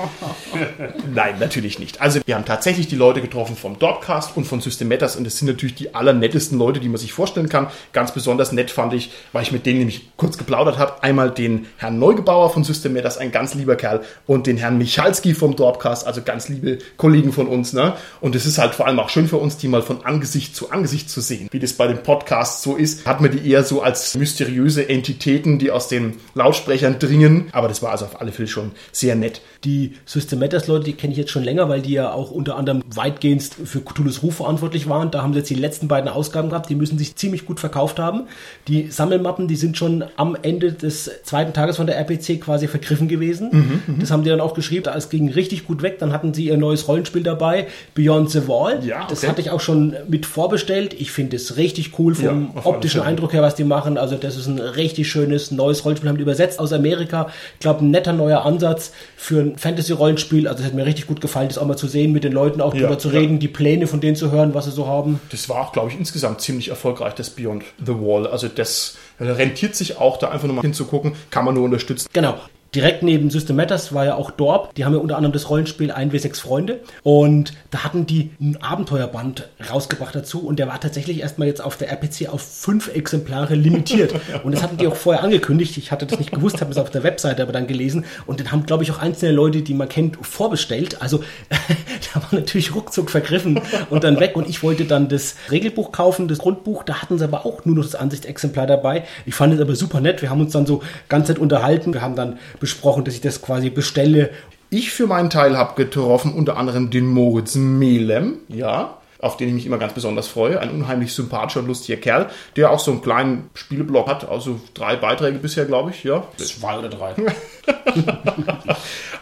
[1.13, 2.01] Nein, natürlich nicht.
[2.01, 5.37] Also wir haben tatsächlich die Leute getroffen vom Dorpcast und von System Matters und das
[5.37, 7.67] sind natürlich die allernettesten Leute, die man sich vorstellen kann.
[7.93, 11.03] Ganz besonders nett fand ich, weil ich mit denen nämlich kurz geplaudert habe.
[11.03, 15.35] Einmal den Herrn Neugebauer von System Matters, ein ganz lieber Kerl, und den Herrn Michalski
[15.35, 17.93] vom Dorpcast, also ganz liebe Kollegen von uns, ne?
[18.19, 20.71] Und es ist halt vor allem auch schön für uns, die mal von Angesicht zu
[20.71, 21.47] Angesicht zu sehen.
[21.51, 25.59] Wie das bei den Podcasts so ist, hat man die eher so als mysteriöse Entitäten,
[25.59, 27.49] die aus den Lautsprechern dringen.
[27.51, 29.41] Aber das war also auf alle Fälle schon sehr nett.
[29.63, 32.57] Die System Matters Leute, die kenne ich jetzt schon länger, weil die ja auch unter
[32.57, 35.11] anderem weitgehend für Cthulhu's Ruf verantwortlich waren.
[35.11, 37.99] Da haben sie jetzt die letzten beiden Ausgaben gehabt, die müssen sich ziemlich gut verkauft
[37.99, 38.23] haben.
[38.67, 43.07] Die Sammelmappen, die sind schon am Ende des zweiten Tages von der RPC quasi vergriffen
[43.07, 43.81] gewesen.
[43.87, 44.89] Mhm, das haben die dann auch geschrieben.
[44.95, 45.99] Es ging richtig gut weg.
[45.99, 48.79] Dann hatten sie ihr neues Rollenspiel dabei, Beyond the Wall.
[48.85, 49.27] Ja, Das okay.
[49.29, 50.93] hatte ich auch schon mit vorbestellt.
[50.99, 53.01] Ich finde es richtig cool vom Ja, optischen.
[53.01, 53.97] Eindruck her, was die machen.
[53.97, 57.27] Also das ist ein richtig schönes neues Rollenspiel, haben die übersetzt aus Amerika.
[57.55, 60.47] Ich glaube, ein netter neuer Ansatz für ein Fantasy-Rollenspiel.
[60.47, 62.61] Also das hat mir richtig gut gefallen, das auch mal zu sehen, mit den Leuten
[62.61, 65.19] auch Ja, drüber zu reden, die Pläne von denen zu hören, was sie so haben.
[65.31, 68.27] Das war auch, glaube ich, insgesamt ziemlich erfolgreich, das Beyond the Wall.
[68.27, 72.07] Also das rentiert sich auch, da einfach nochmal hinzugucken, kann man nur unterstützen.
[72.13, 72.35] Genau.
[72.73, 74.73] Direkt neben System Matters war ja auch Dorp.
[74.75, 76.79] Die haben ja unter anderem das Rollenspiel 1W6 Freunde.
[77.03, 80.39] Und da hatten die ein Abenteuerband rausgebracht dazu.
[80.47, 84.13] Und der war tatsächlich erstmal jetzt auf der RPC auf fünf Exemplare limitiert.
[84.43, 85.75] Und das hatten die auch vorher angekündigt.
[85.75, 88.05] Ich hatte das nicht gewusst, habe es auf der Webseite aber dann gelesen.
[88.25, 91.01] Und den haben, glaube ich, auch einzelne Leute, die man kennt, vorbestellt.
[91.01, 91.17] Also
[92.13, 94.37] da war natürlich ruckzuck vergriffen und dann weg.
[94.37, 96.83] Und ich wollte dann das Regelbuch kaufen, das Grundbuch.
[96.83, 99.03] Da hatten sie aber auch nur noch das Ansichtsexemplar dabei.
[99.25, 100.21] Ich fand es aber super nett.
[100.21, 101.93] Wir haben uns dann so ganz nett unterhalten.
[101.93, 104.29] Wir haben dann besprochen, dass ich das quasi bestelle.
[104.69, 109.53] Ich für meinen Teil habe getroffen unter anderem den Moritz Melem, ja, auf den ich
[109.53, 110.61] mich immer ganz besonders freue.
[110.61, 114.95] Ein unheimlich sympathischer und lustiger Kerl, der auch so einen kleinen Spieleblog hat, also drei
[114.95, 116.23] Beiträge bisher, glaube ich, ja.
[116.37, 117.13] Zwei oder drei.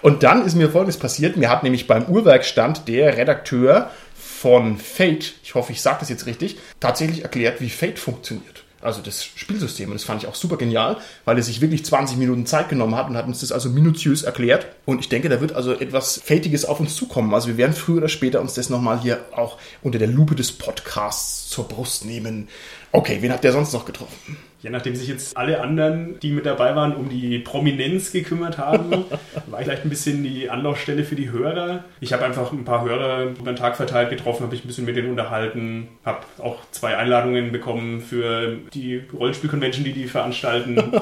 [0.02, 1.36] Und dann ist mir Folgendes passiert.
[1.36, 6.25] Mir hat nämlich beim Uhrwerkstand der Redakteur von Fate, ich hoffe, ich sage das jetzt
[6.25, 8.63] richtig, tatsächlich erklärt, wie Fate funktioniert.
[8.82, 9.89] Also das Spielsystem.
[9.89, 12.96] Und das fand ich auch super genial, weil er sich wirklich 20 Minuten Zeit genommen
[12.96, 14.68] hat und hat uns das also minutiös erklärt.
[14.86, 17.34] Und ich denke, da wird also etwas Fätiges auf uns zukommen.
[17.34, 20.54] Also wir werden früher oder später uns das nochmal hier auch unter der Lupe des
[20.54, 22.48] Podcasts zur Brust nehmen.
[22.91, 24.38] Okay, wen habt ihr sonst noch getroffen?
[24.62, 28.91] Ja, nachdem sich jetzt alle anderen, die mit dabei waren, um die Prominenz gekümmert haben,
[29.47, 31.86] war ich vielleicht ein bisschen die Anlaufstelle für die Hörer.
[32.02, 34.84] Ich habe einfach ein paar Hörer über den Tag verteilt getroffen, habe ich ein bisschen
[34.84, 40.78] mit denen unterhalten, habe auch zwei Einladungen bekommen für die Rollenspiel-Convention, die die veranstalten.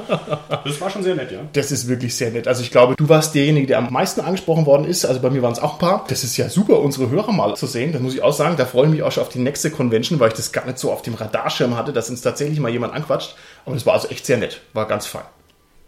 [0.64, 1.40] Das war schon sehr nett, ja.
[1.54, 2.48] Das ist wirklich sehr nett.
[2.48, 5.06] Also ich glaube, du warst derjenige, der am meisten angesprochen worden ist.
[5.06, 6.06] Also bei mir waren es auch ein paar.
[6.10, 7.94] Das ist ja super, unsere Hörer mal zu sehen.
[7.94, 8.58] Das muss ich auch sagen.
[8.58, 10.78] Da freue ich mich auch schon auf die nächste Convention, weil ich das gar nicht
[10.78, 13.36] so auf dem Radarschirm hatte, dass uns tatsächlich mal jemand anquatscht.
[13.66, 14.62] Aber es war also echt sehr nett.
[14.74, 15.24] War ganz fein.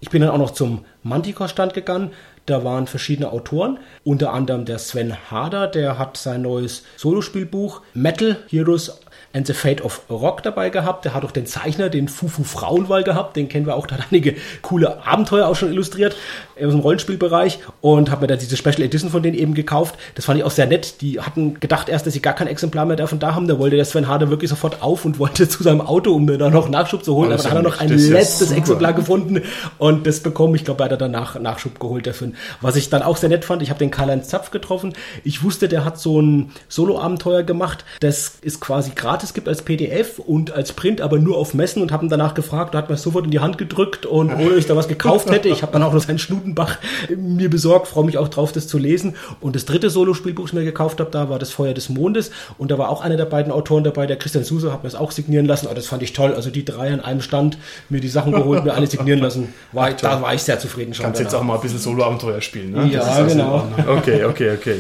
[0.02, 2.12] Ich bin dann auch noch zum Manticore-Stand gegangen.
[2.46, 8.38] Da waren verschiedene Autoren, unter anderem der Sven Harder, der hat sein neues Solospielbuch Metal
[8.48, 9.02] Heroes
[9.34, 11.06] and the Fate of Rock dabei gehabt.
[11.06, 13.36] Der hat auch den Zeichner, den Fufu Frauenwall gehabt.
[13.36, 13.88] Den kennen wir auch.
[13.88, 16.16] Der hat einige coole Abenteuer auch schon illustriert
[16.56, 19.96] aus dem Rollenspielbereich und habe mir da diese Special Edition von denen eben gekauft.
[20.16, 21.02] Das fand ich auch sehr nett.
[21.02, 23.48] Die hatten gedacht erst, dass sie gar kein Exemplar mehr davon da haben.
[23.48, 26.38] Da wollte der Sven Harder wirklich sofort auf und wollte zu seinem Auto, um mir
[26.38, 27.30] da noch Nachschub zu holen.
[27.30, 28.52] Oh, Aber dann hat er noch ein ist letztes.
[28.52, 29.44] Exemplar gefunden
[29.78, 30.56] und das bekommen.
[30.56, 32.32] Ich glaube, er hat danach Nachschub geholt dafür.
[32.62, 34.94] Was ich dann auch sehr nett fand, ich habe den Karl-Heinz Zapf getroffen.
[35.24, 40.20] Ich wusste, der hat so ein Solo-Abenteuer gemacht, das es quasi gratis gibt als PDF
[40.20, 42.96] und als Print, aber nur auf Messen und habe ihn danach gefragt, da hat mir
[42.96, 45.50] sofort in die Hand gedrückt und ohne dass ich da was gekauft hätte.
[45.50, 46.78] Ich habe dann auch noch seinen Schnutenbach
[47.18, 49.16] mir besorgt, freue mich auch drauf, das zu lesen.
[49.42, 52.32] Und das dritte Solo-Spielbuch, das ich mir gekauft habe, da war das Feuer des Mondes
[52.58, 55.00] und da war auch einer der beiden Autoren dabei, der Christian Suse, hat mir das
[55.00, 55.66] auch signieren lassen.
[55.66, 56.34] Aber das fand ich toll.
[56.34, 57.58] Also die drei an einem Stand,
[57.90, 59.54] mir die Sachen geholt, mir alle signieren lassen.
[59.74, 61.04] War, da war ich sehr zufrieden schon.
[61.04, 61.44] Kannst jetzt danach.
[61.44, 62.88] auch mal ein bisschen Solo-Abenteuer spielen, ne?
[62.88, 63.68] Ja, Das ist also genau.
[63.98, 64.80] Okay, okay, okay.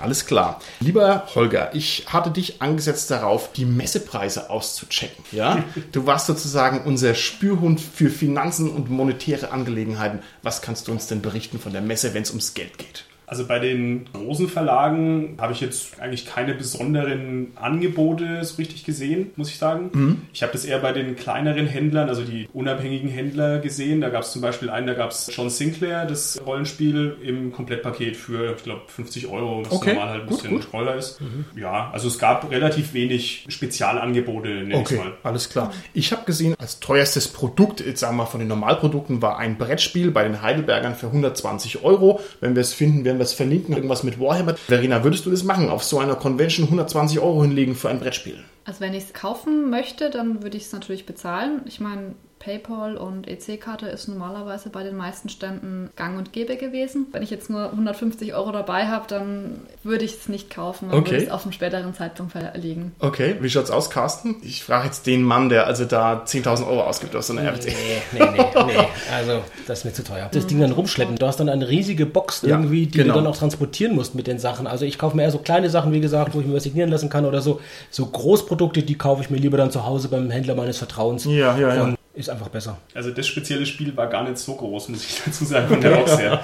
[0.00, 0.60] Alles klar.
[0.80, 5.24] Lieber Holger, ich hatte dich angesetzt darauf, die Messepreise auszuchecken.
[5.32, 5.64] Ja?
[5.92, 10.20] Du warst sozusagen unser Spürhund für Finanzen und monetäre Angelegenheiten.
[10.42, 13.04] Was kannst du uns denn berichten von der Messe, wenn es ums Geld geht?
[13.26, 19.30] Also bei den großen Verlagen habe ich jetzt eigentlich keine besonderen Angebote so richtig gesehen,
[19.36, 20.26] muss ich sagen.
[20.32, 24.00] Ich habe das eher bei den kleineren Händlern, also die unabhängigen Händler gesehen.
[24.00, 28.16] Da gab es zum Beispiel einen, da gab es John Sinclair, das Rollenspiel im Komplettpaket
[28.16, 30.70] für, ich glaube, 50 Euro, was Okay, normal halt ein gut, bisschen gut.
[30.70, 31.20] teurer ist.
[31.56, 35.12] Ja, also es gab relativ wenig Spezialangebote, nenne ich Okay, mal.
[35.22, 35.72] alles klar.
[35.92, 39.58] Ich habe gesehen, als teuerstes Produkt, jetzt sagen wir mal von den Normalprodukten, war ein
[39.58, 42.20] Brettspiel bei den Heidelbergern für 120 Euro.
[42.40, 43.74] Wenn wir es finden, werden es verlinken.
[43.74, 44.56] Irgendwas mit Warhammer.
[44.56, 45.68] Verena, würdest du das machen?
[45.68, 48.42] Auf so einer Convention 120 Euro hinlegen für ein Brettspiel?
[48.64, 51.62] Also wenn ich es kaufen möchte, dann würde ich es natürlich bezahlen.
[51.66, 52.14] Ich meine,
[52.46, 57.06] PayPal und EC-Karte ist normalerweise bei den meisten Ständen gang und gäbe gewesen.
[57.10, 60.90] Wenn ich jetzt nur 150 Euro dabei habe, dann würde ich es nicht kaufen.
[60.90, 61.10] Dann Okay.
[61.10, 62.92] würde ich es auf einen späteren Zeitpunkt verlegen.
[63.00, 64.36] Okay, wie schaut's aus, Carsten?
[64.42, 67.66] Ich frage jetzt den Mann, der also da 10.000 Euro ausgibt aus so einer RPC.
[68.12, 68.86] Nee, nee, nee, nee.
[69.12, 70.28] Also, das ist mir zu teuer.
[70.30, 71.16] Das Ding dann rumschleppen.
[71.16, 73.14] Du hast dann eine riesige Box Ja, irgendwie, die genau.
[73.14, 74.68] du dann auch transportieren musst mit den Sachen.
[74.68, 76.90] Also, ich kaufe mir eher so kleine Sachen, wie gesagt, wo ich mir was signieren
[76.90, 77.60] lassen kann oder so.
[77.90, 81.24] So Großprodukte, die kaufe ich mir lieber dann zu Hause beim Händler meines Vertrauens.
[81.24, 81.82] Ja, ja, ja.
[81.82, 82.78] Und ist einfach besser.
[82.94, 85.90] Also das spezielle Spiel war gar nicht so groß, muss ich dazu sagen, von der
[85.90, 86.42] Box her.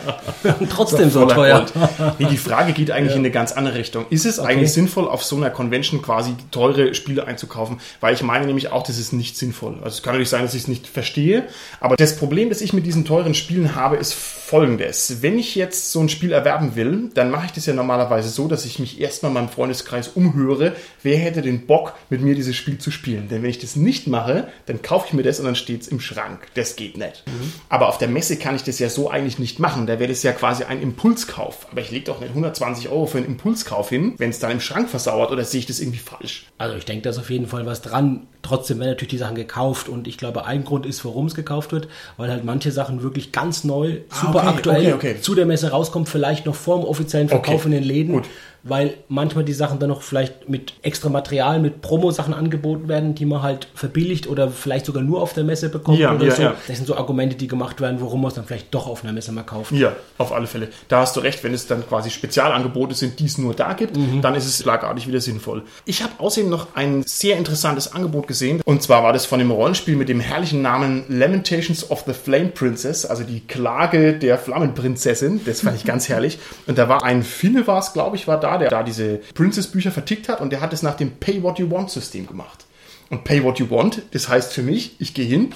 [0.61, 1.67] Und trotzdem so teuer.
[2.19, 4.05] Nee, die Frage geht eigentlich in eine ganz andere Richtung.
[4.11, 7.81] Ist es eigentlich sinnvoll, auf so einer Convention quasi teure Spiele einzukaufen?
[8.01, 9.77] Weil ich meine nämlich auch, das ist nicht sinnvoll.
[9.77, 11.45] Also es kann natürlich sein, dass ich es nicht verstehe.
[11.81, 15.23] Aber das Problem, das ich mit diesen teuren Spielen habe, ist folgendes.
[15.23, 18.49] Wenn ich jetzt so ein Spiel erwerben will, dann mache ich das ja normalerweise so,
[18.49, 22.55] dass ich mich erstmal in meinem Freundeskreis umhöre, wer hätte den Bock, mit mir dieses
[22.55, 23.29] Spiel zu spielen.
[23.31, 25.89] Denn wenn ich das nicht mache, dann kaufe ich mir das und dann steht es
[25.89, 26.49] im Schrank.
[26.55, 27.25] Das geht nicht.
[27.69, 29.87] Aber auf der Messe kann ich das ja so eigentlich nicht machen.
[29.87, 31.67] Da wäre das ja quasi ein Impulskauf.
[31.71, 34.61] Aber ich lege doch nicht 120 Euro für einen Impulskauf hin, wenn es dann im
[34.61, 36.47] Schrank versauert oder sehe ich das irgendwie falsch?
[36.59, 38.27] Also ich denke, da ist auf jeden Fall was dran.
[38.43, 41.73] Trotzdem werden natürlich die Sachen gekauft und ich glaube, ein Grund ist, warum es gekauft
[41.73, 45.21] wird, weil halt manche Sachen wirklich ganz neu, super okay, aktuell okay, okay.
[45.21, 48.29] zu der Messe rauskommen, vielleicht noch vor dem offiziellen Verkauf in den Läden, gut.
[48.65, 53.27] Weil manchmal die Sachen dann noch vielleicht mit extra Material, mit Promo-Sachen angeboten werden, die
[53.27, 56.43] man halt verbilligt oder vielleicht sogar nur auf der Messe bekommt Ja, oder ja, so.
[56.43, 56.55] ja.
[56.67, 59.13] Das sind so Argumente, die gemacht werden, warum man es dann vielleicht doch auf einer
[59.13, 59.73] Messe mal kauft.
[59.73, 60.69] Ja, auf alle Fälle.
[60.89, 63.97] Da hast du recht, wenn es dann quasi Spezialangebote sind, die es nur da gibt,
[64.23, 65.63] dann ist es schlagartig wieder sinnvoll.
[65.85, 68.61] Ich habe außerdem noch ein sehr interessantes Angebot gesehen.
[68.65, 72.49] Und zwar war das von dem Rollenspiel mit dem herrlichen Namen Lamentations of the Flame
[72.49, 75.41] Princess, also die Klage der Flammenprinzessin.
[75.45, 76.39] Das fand ich ganz herrlich.
[76.67, 79.91] Und da war ein Finne, war es, glaube ich, war da, der da diese Princess-Bücher
[79.91, 82.65] vertickt hat und der hat es nach dem Pay What You Want System gemacht.
[83.11, 85.53] Und Pay What You Want, das heißt für mich, ich gehe hin,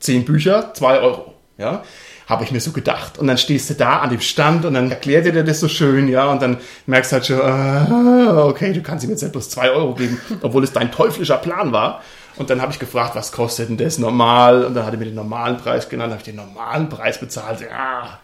[0.00, 1.34] zehn Bücher, zwei Euro.
[1.56, 1.82] Ja,
[2.26, 3.18] habe ich mir so gedacht.
[3.18, 5.68] Und dann stehst du da an dem Stand und dann erklärt er dir das so
[5.68, 9.32] schön, ja, und dann merkst du halt schon, ah, okay, du kannst ihm jetzt nicht
[9.32, 12.02] bloß zwei Euro geben, obwohl es dein teuflischer Plan war.
[12.36, 14.64] Und dann habe ich gefragt, was kostet denn das normal?
[14.64, 17.60] Und dann hat er mir den normalen Preis genannt, habe ich den normalen Preis bezahlt.
[17.60, 18.20] Ja,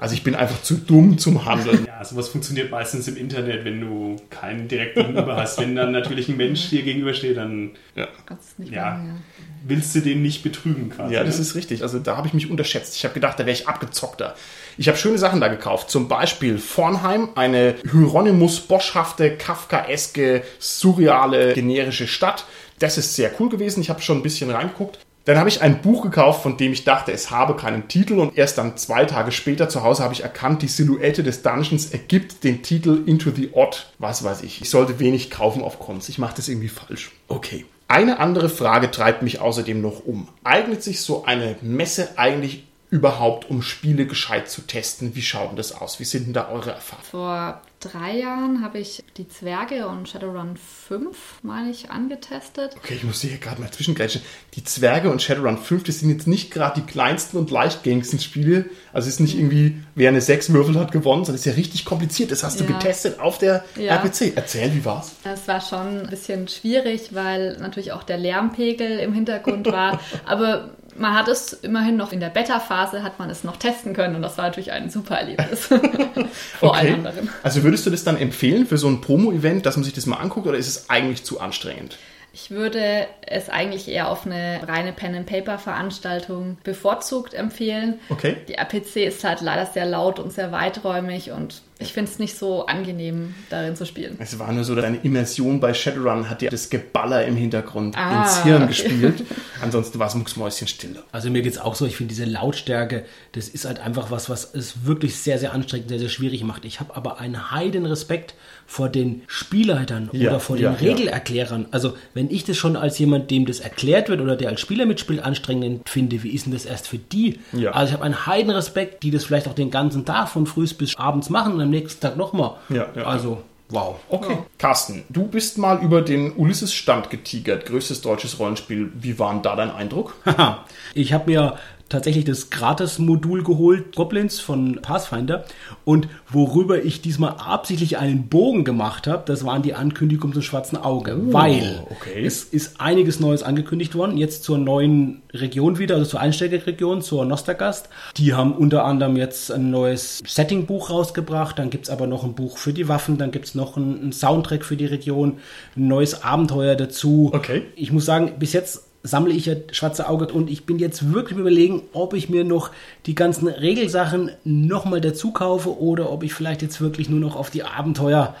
[0.00, 1.86] also ich bin einfach zu dumm zum Handeln.
[1.86, 5.60] Ja, sowas funktioniert meistens im Internet, wenn du keinen direkten Gegenüber hast.
[5.60, 8.08] Wenn dann natürlich ein Mensch dir gegenübersteht, dann Ja.
[8.24, 9.44] Kannst es nicht ja, machen, ja.
[9.66, 11.14] willst du den nicht betrügen quasi.
[11.14, 11.42] Ja, das ne?
[11.42, 11.82] ist richtig.
[11.82, 12.96] Also da habe ich mich unterschätzt.
[12.96, 14.34] Ich habe gedacht, da wäre ich abgezockter.
[14.78, 15.90] Ich habe schöne Sachen da gekauft.
[15.90, 22.46] Zum Beispiel Vornheim, eine Hieronymus Boschhafte, Kafkaeske, surreale, generische Stadt.
[22.78, 23.82] Das ist sehr cool gewesen.
[23.82, 24.98] Ich habe schon ein bisschen reingeguckt.
[25.24, 28.36] Dann habe ich ein Buch gekauft, von dem ich dachte, es habe keinen Titel und
[28.36, 32.42] erst dann zwei Tage später zu Hause habe ich erkannt, die Silhouette des Dungeons ergibt
[32.42, 33.86] den Titel Into the Odd.
[33.98, 34.62] Was weiß ich.
[34.62, 36.08] Ich sollte wenig kaufen auf Cons.
[36.08, 37.10] Ich mache das irgendwie falsch.
[37.28, 37.66] Okay.
[37.86, 40.28] Eine andere Frage treibt mich außerdem noch um.
[40.44, 45.14] Eignet sich so eine Messe eigentlich überhaupt, um Spiele gescheit zu testen?
[45.14, 46.00] Wie schaut denn das aus?
[46.00, 47.06] Wie sind denn da eure Erfahrungen?
[47.10, 50.56] Vor drei Jahren habe ich die Zwerge und Shadowrun
[50.88, 52.74] 5, meine ich, angetestet.
[52.76, 54.20] Okay, ich muss hier gerade mal zwischengrätschen.
[54.54, 58.66] Die Zwerge und Shadowrun 5, das sind jetzt nicht gerade die kleinsten und leichtgängigsten Spiele.
[58.92, 61.56] Also es ist nicht irgendwie, wer eine 6 würfelt hat gewonnen, sondern es ist ja
[61.56, 62.32] richtig kompliziert.
[62.32, 62.72] Das hast du Ja.
[62.72, 63.94] getestet auf der Ja.
[63.94, 64.32] RPC.
[64.36, 65.12] Erzähl, wie war's?
[65.24, 70.00] Es war schon ein bisschen schwierig, weil natürlich auch der Lärmpegel im Hintergrund war.
[70.26, 74.16] Aber man hat es immerhin noch in der Beta-Phase, hat man es noch testen können
[74.16, 75.66] und das war natürlich ein super Erlebnis.
[76.58, 77.28] Vor allen anderen.
[77.42, 80.16] Also würdest du das dann empfehlen für so ein Promo-Event, dass man sich das mal
[80.16, 81.98] anguckt oder ist es eigentlich zu anstrengend?
[82.32, 87.98] Ich würde es eigentlich eher auf eine reine Pen-and-Paper-Veranstaltung bevorzugt empfehlen.
[88.08, 88.36] Okay.
[88.48, 92.36] Die RPC ist halt leider sehr laut und sehr weiträumig und ich finde es nicht
[92.36, 94.16] so angenehm, darin zu spielen.
[94.18, 98.22] Es war nur so, deine Immersion bei Shadowrun hat dir das Geballer im Hintergrund Ah,
[98.22, 98.68] ins Hirn okay.
[98.68, 99.24] gespielt.
[99.62, 101.02] Ansonsten war es mucksmäuschenstille.
[101.12, 104.54] Also mir geht's auch so, ich finde diese Lautstärke, das ist halt einfach was, was
[104.54, 106.64] es wirklich sehr, sehr anstrengend, sehr, sehr schwierig macht.
[106.64, 108.34] Ich habe aber einen heiden Respekt
[108.66, 110.92] vor den Spielleitern Ja, oder vor ja, den ja.
[110.92, 111.66] Regelerklärern.
[111.72, 114.86] Also wenn ich das schon als jemand, dem das erklärt wird oder der als Spieler
[114.86, 117.40] mitspielt, anstrengend finde, wie ist denn das erst für die?
[117.52, 117.72] Ja.
[117.72, 120.66] Also ich habe einen heiden Respekt, die das vielleicht auch den ganzen Tag von früh
[120.78, 122.56] bis abends machen und am nächsten Tag nochmal.
[122.68, 123.04] Ja, ja.
[123.04, 123.96] Also, wow.
[124.08, 124.38] Okay.
[124.58, 128.92] Carsten, du bist mal über den Ulysses-Stand getigert, größtes deutsches Rollenspiel.
[128.94, 130.14] Wie war denn da dein Eindruck?
[130.92, 131.56] Ich habe mir
[131.90, 135.44] tatsächlich das Gratis-Modul geholt, Goblins von Pathfinder.
[135.84, 140.78] Und worüber ich diesmal absichtlich einen Bogen gemacht habe, das waren die Ankündigungen zum Schwarzen
[140.78, 141.18] Auge.
[141.32, 142.24] weil okay.
[142.24, 144.16] es ist einiges Neues angekündigt worden.
[144.16, 147.90] Jetzt zur neuen Region wieder, also zur Einsteigerregion, zur Nostagast.
[148.16, 151.58] Die haben unter anderem jetzt ein neues Setting-Buch rausgebracht.
[151.58, 153.18] Dann gibt's aber noch ein Buch für die Waffen.
[153.18, 155.38] Dann gibt's noch einen einen Soundtrack für die Region.
[155.76, 157.30] Ein neues Abenteuer dazu.
[157.32, 157.62] Okay.
[157.76, 161.38] Ich muss sagen, bis jetzt sammle ich ja schwarze Auge und ich bin jetzt wirklich
[161.38, 162.70] überlegen, ob ich mir noch
[163.06, 167.50] die ganzen Regelsachen nochmal dazu kaufe oder ob ich vielleicht jetzt wirklich nur noch auf
[167.50, 168.34] die Abenteuer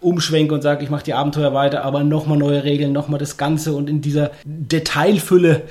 [0.00, 3.72] umschwenke und sage, ich mache die Abenteuer weiter, aber nochmal neue Regeln, nochmal das Ganze
[3.74, 5.62] und in dieser Detailfülle.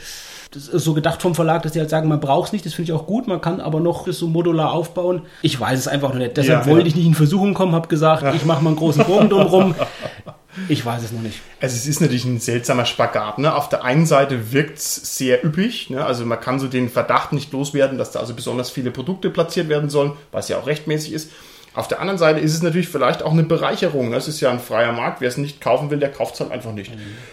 [0.52, 2.73] Das ist so gedacht vom Verlag, dass die halt sagen, man braucht es nicht, das
[2.73, 5.21] finde ich auch gut, man kann aber noch das so modular aufbauen.
[5.43, 6.38] Ich weiß es einfach noch nicht.
[6.38, 6.88] Deshalb Ja, wollte ja.
[6.88, 9.75] ich nicht in Versuchung kommen, habe gesagt, ich mache mal einen großen Bogen drumherum.
[10.67, 11.39] Ich weiß es noch nicht.
[11.62, 13.39] Also es ist natürlich ein seltsamer Spagat.
[13.39, 13.54] Ne?
[13.54, 15.89] Auf der einen Seite wirkt es sehr üppig.
[15.89, 16.06] Ne?
[16.06, 19.69] Also man kann so den Verdacht nicht loswerden, dass da also besonders viele Produkte platziert
[19.69, 21.32] werden sollen, was ja auch rechtmäßig ist.
[21.74, 24.10] Auf der anderen Seite ist es natürlich vielleicht auch eine Bereicherung.
[24.10, 24.15] Ne?
[24.15, 25.22] Es ist ja ein freier Markt.
[25.22, 26.91] Wer es nicht kaufen will, der kauft es halt einfach nicht.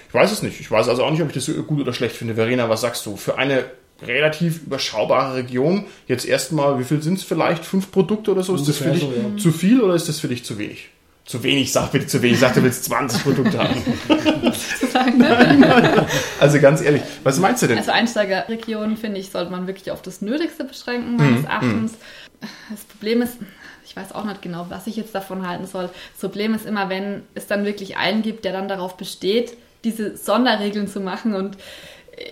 [0.08, 0.60] Ich weiß es nicht.
[0.60, 2.34] Ich weiß also auch nicht, ob ich das so gut oder schlecht finde.
[2.34, 3.16] Verena, was sagst du?
[3.16, 3.64] Für eine
[4.02, 7.64] relativ überschaubare Region, jetzt erstmal, wie viel sind es vielleicht?
[7.64, 8.54] Fünf Produkte oder so?
[8.54, 9.36] Ist das für dich so, ja.
[9.38, 10.90] zu viel oder ist das für dich zu wenig?
[11.26, 12.38] Zu wenig, sag bitte zu wenig.
[12.38, 13.82] Sag, du willst 20 Produkte haben.
[16.40, 17.78] Also ganz ehrlich, was meinst du denn?
[17.78, 21.92] Also Einsteigerregionen, finde ich, sollte man wirklich auf das Nötigste beschränken, meines Erachtens.
[22.70, 23.38] Das Problem ist,
[23.84, 25.90] ich weiß auch nicht genau, was ich jetzt davon halten soll.
[26.12, 30.16] Das Problem ist immer, wenn es dann wirklich einen gibt, der dann darauf besteht, diese
[30.16, 31.56] Sonderregeln zu machen und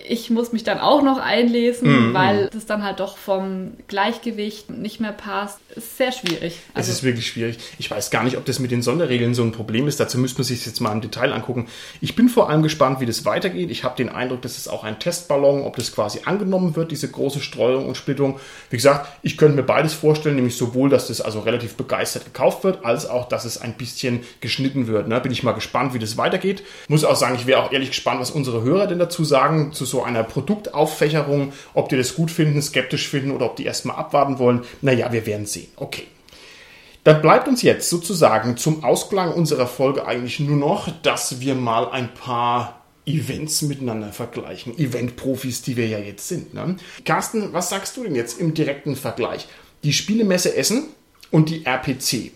[0.07, 4.99] ich muss mich dann auch noch einlesen, weil das dann halt doch vom Gleichgewicht nicht
[4.99, 5.59] mehr passt.
[5.75, 6.57] Ist sehr schwierig.
[6.73, 7.59] Es Also, ist wirklich schwierig.
[7.77, 9.99] Ich weiß gar nicht, ob das mit den Sonderregeln so ein Problem ist.
[9.99, 11.67] Dazu müsste man sich jetzt mal im Detail angucken.
[12.01, 13.69] Ich bin vor allem gespannt, wie das weitergeht.
[13.69, 17.09] Ich habe den Eindruck, das ist auch ein Testballon, ob das quasi angenommen wird, diese
[17.09, 18.39] große Streuung und Splittung.
[18.71, 22.63] Wie gesagt, ich könnte mir beides vorstellen, nämlich sowohl, dass das also relativ begeistert gekauft
[22.63, 25.07] wird, als auch, dass es ein bisschen geschnitten wird.
[25.07, 25.21] Ne?
[25.21, 26.63] Bin ich mal gespannt, wie das weitergeht.
[26.87, 29.85] Muss auch sagen, ich wäre auch ehrlich gespannt, was unsere Hörer denn dazu sagen, zu
[29.85, 34.39] so einer Produktauffächerung, ob die das gut finden, skeptisch finden oder ob die erstmal abwarten
[34.39, 34.63] wollen.
[34.81, 35.67] Naja, wir werden sehen.
[35.75, 36.07] Okay.
[37.03, 41.91] Dann bleibt uns jetzt sozusagen zum Ausklang unserer Folge eigentlich nur noch, dass wir mal
[41.91, 44.77] ein paar Events miteinander vergleichen.
[44.77, 46.55] Event-Profis, die wir ja jetzt sind.
[46.55, 46.77] Ne?
[47.03, 49.47] Carsten, was sagst du denn jetzt im direkten Vergleich?
[49.83, 50.87] Die Spielemesse Essen
[51.29, 52.31] und die RPC.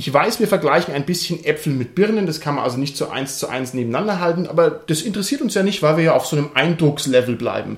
[0.00, 3.10] Ich weiß, wir vergleichen ein bisschen Äpfel mit Birnen, das kann man also nicht so
[3.10, 6.24] eins zu eins nebeneinander halten, aber das interessiert uns ja nicht, weil wir ja auf
[6.24, 7.76] so einem Eindruckslevel bleiben.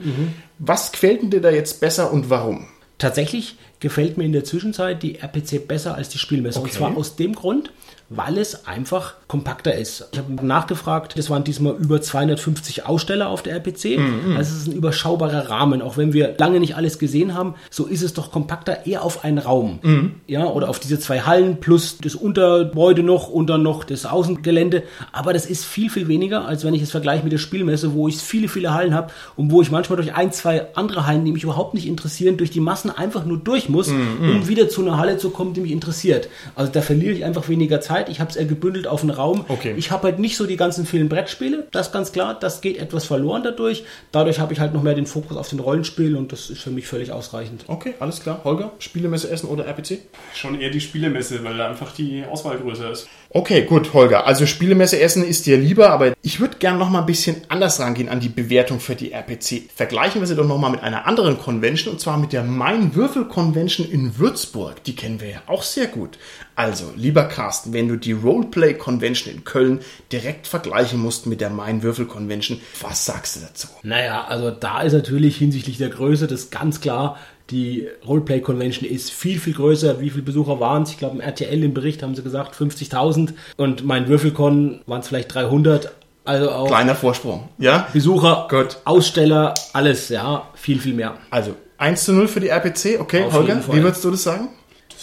[0.60, 2.68] Was gefällt dir da jetzt besser und warum?
[2.98, 6.60] Tatsächlich gefällt mir in der Zwischenzeit die RPC besser als die Spielmesse.
[6.60, 6.76] Und Okay.
[6.76, 7.72] zwar aus dem Grund,
[8.16, 10.08] weil es einfach kompakter ist.
[10.12, 13.98] Ich habe nachgefragt, es waren diesmal über 250 Aussteller auf der RPC.
[13.98, 15.82] Mhm, Also es ist ein überschaubarer Rahmen.
[15.82, 19.24] Auch wenn wir lange nicht alles gesehen haben, so ist es doch kompakter eher auf
[19.24, 19.78] einen Raum.
[19.82, 20.14] Mhm.
[20.26, 24.82] Ja, oder auf diese zwei Hallen plus das Untergebäude noch und dann noch das Außengelände.
[25.12, 28.08] Aber das ist viel, viel weniger, als wenn ich es vergleiche mit der Spielmesse, wo
[28.08, 31.32] ich viele, viele Hallen habe und wo ich manchmal durch ein, zwei andere Hallen, die
[31.32, 34.98] mich überhaupt nicht interessieren, durch die Massen einfach nur durch muss, um wieder zu einer
[34.98, 36.28] Halle zu kommen, die mich interessiert.
[36.54, 38.01] Also da verliere ich einfach weniger Zeit.
[38.08, 39.44] Ich habe es eher gebündelt auf einen Raum.
[39.48, 39.74] Okay.
[39.76, 42.34] Ich habe halt nicht so die ganzen vielen Brettspiele, das ist ganz klar.
[42.38, 43.84] Das geht etwas verloren dadurch.
[44.10, 46.70] Dadurch habe ich halt noch mehr den Fokus auf den Rollenspiel und das ist für
[46.70, 47.64] mich völlig ausreichend.
[47.66, 48.40] Okay, alles klar.
[48.44, 50.00] Holger, Spielemesse Essen oder RPC?
[50.34, 53.08] Schon eher die Spielemesse, weil da einfach die Auswahl größer ist.
[53.34, 54.26] Okay, gut, Holger.
[54.26, 57.80] Also Spielemesse Essen ist dir lieber, aber ich würde gern noch mal ein bisschen anders
[57.80, 59.70] rangehen an die Bewertung für die RPC.
[59.74, 62.94] Vergleichen wir sie doch noch mal mit einer anderen Convention und zwar mit der Main
[62.94, 64.84] Würfel Convention in Würzburg.
[64.84, 66.18] Die kennen wir ja auch sehr gut.
[66.54, 69.80] Also, lieber Carsten, wenn du die Roleplay Convention in Köln
[70.12, 73.68] direkt vergleichen musst mit der Main Würfel Convention, was sagst du dazu?
[73.82, 77.18] Naja, also da ist natürlich hinsichtlich der Größe das ganz klar.
[77.50, 80.00] Die Roleplay Convention ist viel, viel größer.
[80.00, 80.90] Wie viele Besucher waren es?
[80.90, 85.08] Ich glaube, im RTL im Bericht haben sie gesagt 50.000 und mein Würfelcon waren es
[85.08, 85.92] vielleicht 300.
[86.24, 87.88] Also auch Kleiner Vorsprung, ja?
[87.92, 88.78] Besucher, Gut.
[88.84, 91.14] Aussteller, alles, ja, viel, viel mehr.
[91.30, 94.48] Also 1 zu 0 für die RPC, okay, Auf Holger, wie würdest du das sagen?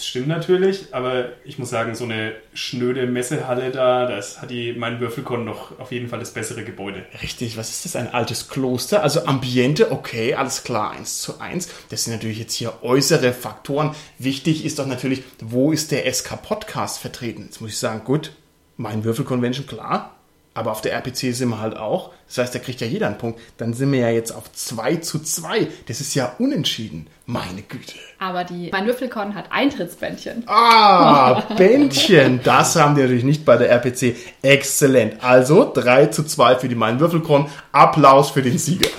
[0.00, 4.72] Das stimmt natürlich, aber ich muss sagen, so eine schnöde Messehalle da, das hat die,
[4.72, 7.04] mein Würfelkon noch auf jeden Fall das bessere Gebäude.
[7.22, 7.96] Richtig, was ist das?
[7.96, 9.02] Ein altes Kloster?
[9.02, 11.68] Also Ambiente, okay, alles klar, eins zu eins.
[11.90, 13.94] Das sind natürlich jetzt hier äußere Faktoren.
[14.16, 17.42] Wichtig ist doch natürlich, wo ist der SK Podcast vertreten?
[17.44, 18.32] Jetzt muss ich sagen, gut,
[18.78, 20.16] mein Würfelconvention, klar.
[20.52, 22.10] Aber auf der RPC sind wir halt auch.
[22.26, 23.38] Das heißt, da kriegt ja jeder einen Punkt.
[23.58, 25.68] Dann sind wir ja jetzt auf 2 zu 2.
[25.86, 27.06] Das ist ja unentschieden.
[27.24, 27.94] Meine Güte.
[28.18, 30.42] Aber die, mein Würfelkorn hat Eintrittsbändchen.
[30.46, 32.40] Ah, Bändchen.
[32.42, 34.16] Das haben die natürlich nicht bei der RPC.
[34.42, 35.22] Exzellent.
[35.22, 37.46] Also 3 zu 2 für die Main Würfelkorn.
[37.70, 38.90] Applaus für den Sieger.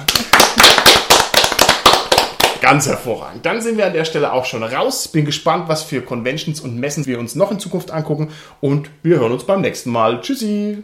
[2.62, 3.46] Ganz hervorragend.
[3.46, 5.10] Dann sind wir an der Stelle auch schon raus.
[5.10, 8.30] Bin gespannt, was für Conventions und Messen wir uns noch in Zukunft angucken.
[8.62, 10.22] Und wir hören uns beim nächsten Mal.
[10.22, 10.84] Tschüssi.